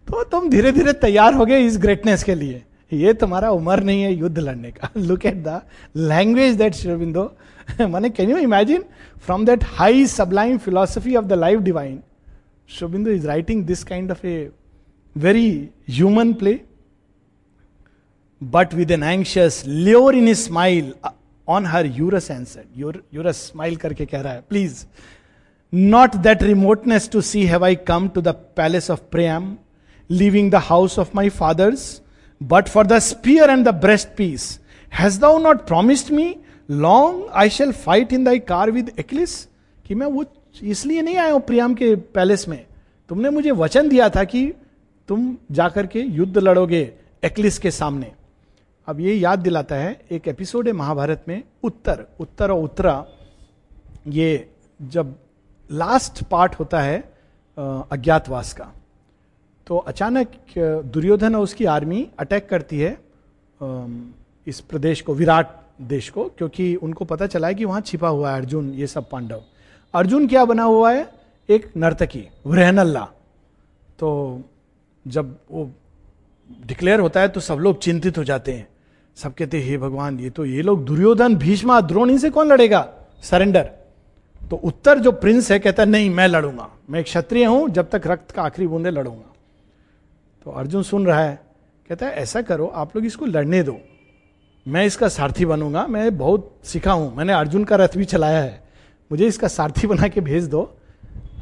[0.08, 2.64] तो तुम धीरे धीरे तैयार हो गए इस ग्रेटनेस के लिए।
[2.94, 5.62] ये तुम्हारा उम्र नहीं है युद्ध लड़ने का। Look at the
[5.96, 7.24] language that Aurobindo
[7.82, 8.84] माने can you imagine
[9.26, 12.00] from that high sublime philosophy of the life divine
[12.70, 14.52] Aurobindo is writing this kind of a
[15.16, 15.50] very
[15.90, 16.60] human play
[18.52, 20.94] but with an anxious lure in his smile
[21.48, 22.68] on her Eurus answered.
[22.76, 24.86] Eurus smile करके कह रहा है please
[25.74, 29.58] not that remoteness to see have I come to the palace of Priam,
[30.10, 32.02] leaving the house of my fathers,
[32.42, 34.60] but for the spear and the breastpiece.
[34.90, 36.38] Hast thou not promised me
[36.68, 39.48] long I shall fight in thy car with Achilles?
[39.86, 40.26] कि मैं वो
[40.64, 42.66] इसलिए नहीं आया हूँ Priam के palace में
[43.10, 44.46] तुमने मुझे वचन दिया था कि
[45.08, 46.82] तुम जाकर के युद्ध लड़ोगे
[47.26, 48.12] एक्लिस के सामने
[48.88, 53.06] अब ये याद दिलाता है, एक एपिसोड है महाभारत में, उत्तर उत्तर और उत्तरा।
[54.08, 54.50] ये
[54.82, 55.16] जब
[55.70, 56.98] लास्ट पार्ट होता है
[57.58, 58.72] अज्ञातवास का
[59.68, 62.92] तो अचानक दुर्योधन और उसकी आर्मी अटैक करती है
[64.48, 68.32] इस प्रदेश को, विराट देश को, क्योंकि उनको पता चला है कि वहाँ छिपा हुआ
[68.32, 69.44] है अर्जुन, ये सब पांडव।
[69.94, 71.08] अर्जुन क्या बना हुआ है?
[71.50, 73.04] एक नर्तकी, वृहनल्ला।
[74.00, 74.42] तो
[75.06, 75.70] जब वो
[76.66, 78.68] डिक्लेयर होता है तो सब लोग चिंतित हो जाते हैं।
[79.16, 82.90] सब कहते, हे भगवान, ये तो ये लोग दुर्योधन, भीष्मा, द्रोणी से कौन लड़ेगा?
[83.22, 83.64] सरेंडर.
[84.50, 87.90] तो उत्तर जो प्रिंस है, कहता है, नहीं, मैं लड़ूँगा। मैं एक क्षत्रिय हूँ, जब
[87.90, 89.34] तक रक्त का आखिरी बूंदे लड़ूँगा.
[90.46, 91.40] तो अर्जुन सुन रहा है,
[91.90, 93.78] कहता है, ऐसा करो, आप लोग इसको लड़ने दो।
[94.68, 98.64] मैं इसका सारथी बनूँगा। मैं बहुत सीखा हूँ। मैंने अर्जुन का रथ भी चलाया है।
[99.12, 100.78] मुझे इसका सारथी बना के भेज दो।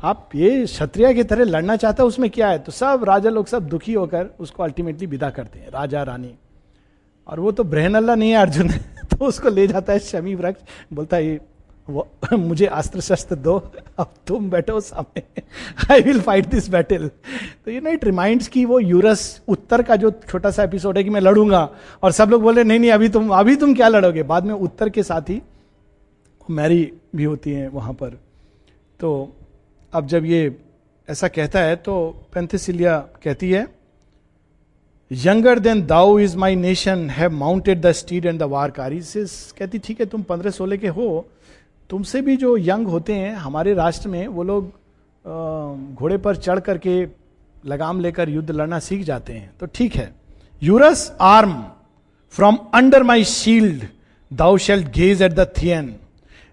[0.04, 2.60] आप ये क्षत्रिय की तरह लड़ना चाहता है, उसमें क्या है?
[2.60, 6.36] तो सब राजा लोग सब दुखी होकर उसको अल्टीमेटली विदा करते हैं। राजा, रानी।
[7.28, 8.68] और वो तो ब्रहन अल्लाह नहीं है, अर्जुन।
[9.12, 10.62] तो उसको ले जाता है शमी वृक्ष,
[10.94, 11.40] बोलता है
[11.90, 13.58] वो, मुझे अस्त्र शस्त्र दो,
[14.00, 15.42] अब तुम बैठो सामने।
[15.92, 17.08] I will fight this battle
[17.66, 21.04] तो ये ना इट रिमाइंड्स की वो यूरस, उत्तर का जो छोटा सा एपिसोड है
[21.04, 21.70] कि मैं लड़ूँगा।
[22.04, 24.24] और सब लोग बोले नहीं नहीं, अभी तुम अभी तुम क्या लड़ोगे?
[24.24, 25.42] बाद में उत्तर के साथ ही
[26.50, 28.18] मैरी भी होती हैं वहाँ पर।
[29.00, 29.36] तो
[29.94, 30.56] अब जब ये
[31.10, 31.94] ऐसा कहता है तो
[32.34, 33.81] पेंथिसिलिया कहती है
[35.12, 39.00] younger than thou is my nation have mounted the steed and the war car
[39.58, 41.28] कहती ठीक है तुम पंद्रह सोलह के हो।
[41.90, 44.72] तुमसे भी जो यंग होते हैं हमारे राष्ट्र में वो लोग
[45.96, 47.06] घोड़े पर चढ़ करके
[47.66, 50.14] लगाम लेकर युद्ध लड़ना सीख जाते हैं। तो ठीक है।
[50.64, 51.64] Eurus arm
[52.34, 53.84] from under my shield
[54.32, 55.96] thou shalt gaze at the थियन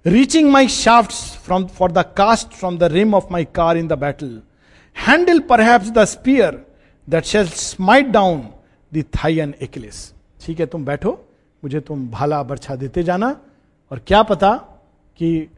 [0.05, 3.97] reaching my shafts from, for the cast from the rim of my car in the
[3.97, 4.31] battle.
[4.97, 6.51] Handle perhaps the spear
[7.09, 8.49] that shall smite down
[8.95, 10.15] and Achilles.
[10.41, 11.25] ठीक है, तुम बैठो,
[11.65, 13.41] मुझे तुम भाला बर्छा देते जाना।
[13.93, 14.65] और क्या पता
[15.17, 15.49] कि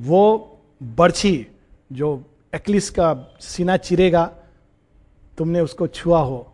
[0.00, 1.46] वो बर्छी
[1.92, 2.24] जो
[2.54, 4.32] एक्लिस का सीना चिरेगा,
[5.38, 6.52] तुमने उसको छुआ हो,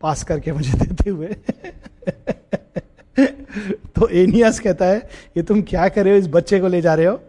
[0.00, 1.26] पास करके मुझे देते हुए।
[3.86, 6.18] तो एनियस कहता है, ये तुम क्या कर रहे हो?
[6.18, 7.20] इस बच्चे को ले जा रहे हो?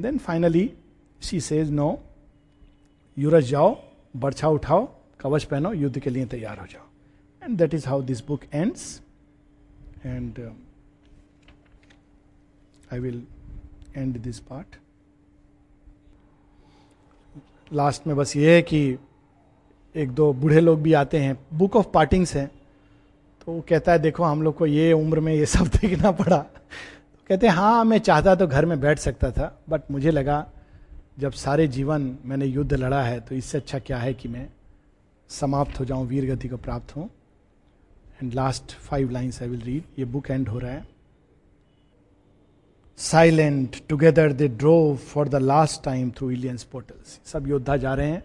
[0.00, 0.72] Then finally
[1.22, 2.00] she says no
[3.18, 3.78] Eurus जाओ,
[4.16, 6.86] बर्छा उठाओ कवच पहनो, युद्ध के लिए तैयार हो जाओ।
[7.42, 9.02] And that is how this book ends
[10.06, 10.52] and
[12.92, 13.22] I will
[13.96, 14.76] end this part
[17.72, 18.98] last में बस ये है कि
[19.94, 22.50] एक दो बूढ़े लोग भी आते हैं। बुक ऑफ़ पार्टिंग्स है।
[23.46, 26.38] तो वो कहता है, देखो, हम लोग को ये उम्र में ये सब देखना पड़ा।
[26.38, 30.46] तो कहते हैं हाँ मैं चाहता तो घर में बैठ सकता था बट मुझे लगा
[31.18, 34.48] जब सारे जीवन मैंने युद्ध लड़ा है तो इससे अच्छा क्या है कि मैं
[35.30, 37.08] समाप्त हो जाऊँ, वीर गति को प्राप्त हूँ।
[38.22, 40.86] And last five lines I will read ये बुक एंड हो रहा है।
[42.98, 44.76] Silent together they drew
[45.08, 48.22] for the last time through Ilion's portals सब योद्धा जा रहे हैं,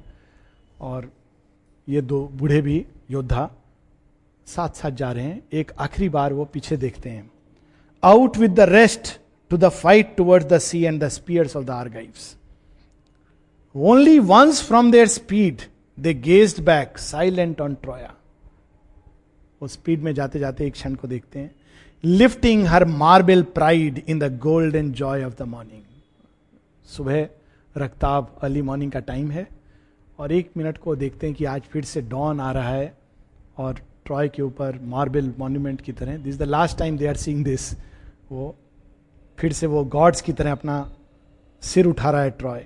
[0.80, 1.12] और
[1.88, 3.50] ये दो बूढ़े भी योद्धा
[4.48, 7.30] साथ साथ जा रहे हैं। एक आखिरी बार वो पीछे देखते हैं।
[8.04, 9.18] Out with the rest
[9.52, 12.36] to the fight toward the sea and the spears of the Argives
[13.76, 15.62] only once from their speed
[15.98, 18.14] they gazed back silent on Troya
[19.62, 21.56] वो स्पीड में जाते जाते एक क्षण को देखते हैं।
[22.04, 25.82] Lifting her marble pride in the gold and joy of the morning
[26.86, 27.28] सुबह
[27.76, 29.48] रक्ताब अर्ली मॉर्निंग का टाइम है
[30.20, 32.94] और एक मिनट को देखते हैं कि आज फिर से डॉन आ रहा है
[33.58, 37.44] और ट्रॉय के ऊपर मार्बल मॉन्यूमेंट की तरह। This the last time they are seeing
[37.46, 37.72] this
[38.32, 38.56] वो
[39.38, 40.94] फिर से वो गॉड्स की तरह अपना
[41.62, 42.66] सिर उठा रहा है Troy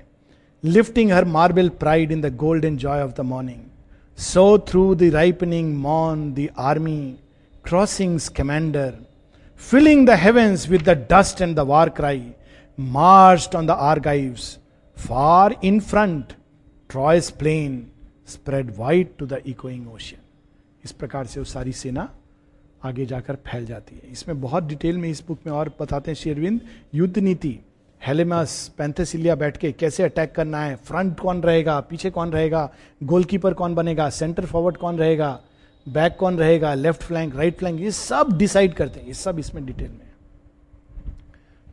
[0.66, 3.61] lifting her marble pride in the golden joy of the morning
[4.18, 7.16] so through the ripening मॉन the army
[7.66, 8.93] crossing commander
[9.61, 12.24] filling the heavens with the dust and the war cry
[12.80, 14.57] marched on the Argives
[14.97, 16.34] far in front
[16.89, 17.86] Troy's plain
[18.28, 20.22] spread wide to the echoing ocean
[20.84, 22.09] इस प्रकार से वो सारी सेना
[22.86, 26.16] आगे जाकर फैल जाती है। इसमें बहुत डिटेल में इस बुक में और बताते हैं
[26.16, 26.61] शेरविंद
[26.95, 27.59] युद्ध नीति
[28.05, 30.75] हेलेमस पैंथेसिलिया बैठ के कैसे अटैक करना है?
[30.77, 31.79] फ्रंट कौन रहेगा?
[31.81, 32.69] पीछे कौन रहेगा?
[33.03, 34.09] गोलकीपर कौन बनेगा?
[34.09, 35.39] सेंटर फॉरवर्ड कौन रहेगा?
[35.85, 36.73] बैक कौन रहेगा?
[36.73, 40.13] लेफ़्ट फ्लैंक राइट फ्लैंक ये सब डिसाइड करते हैं। ये सब इसमें डिटेल में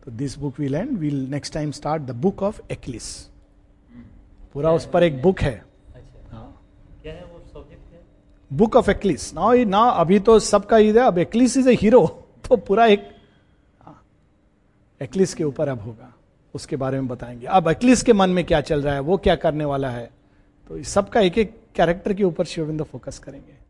[0.04, 3.12] तो this book will end will next time start the book of Achilles
[4.54, 5.54] पूरा उस पर एक बुक है।
[5.94, 6.62] अच्छा। हाँ।
[7.02, 7.30] क्या है
[8.50, 12.06] बुक ऑफ़ एक्लिस ना ना अभी तो सबका ईद है अब एक्लिस इज़ ए हीरो
[12.48, 13.08] तो पूरा एक
[15.00, 16.12] एक्लिस हाँ, के ऊपर अब होगा।
[16.54, 19.36] उसके बारे में बताएँगे। अब एक्लिस के मन में क्या चल रहा है, वो क्या
[19.36, 20.10] करने वाला है
[20.66, 23.61] तो सबका एक एक कैरेक्टर के ऊपर शिवबिंदु फोकस करेंगे।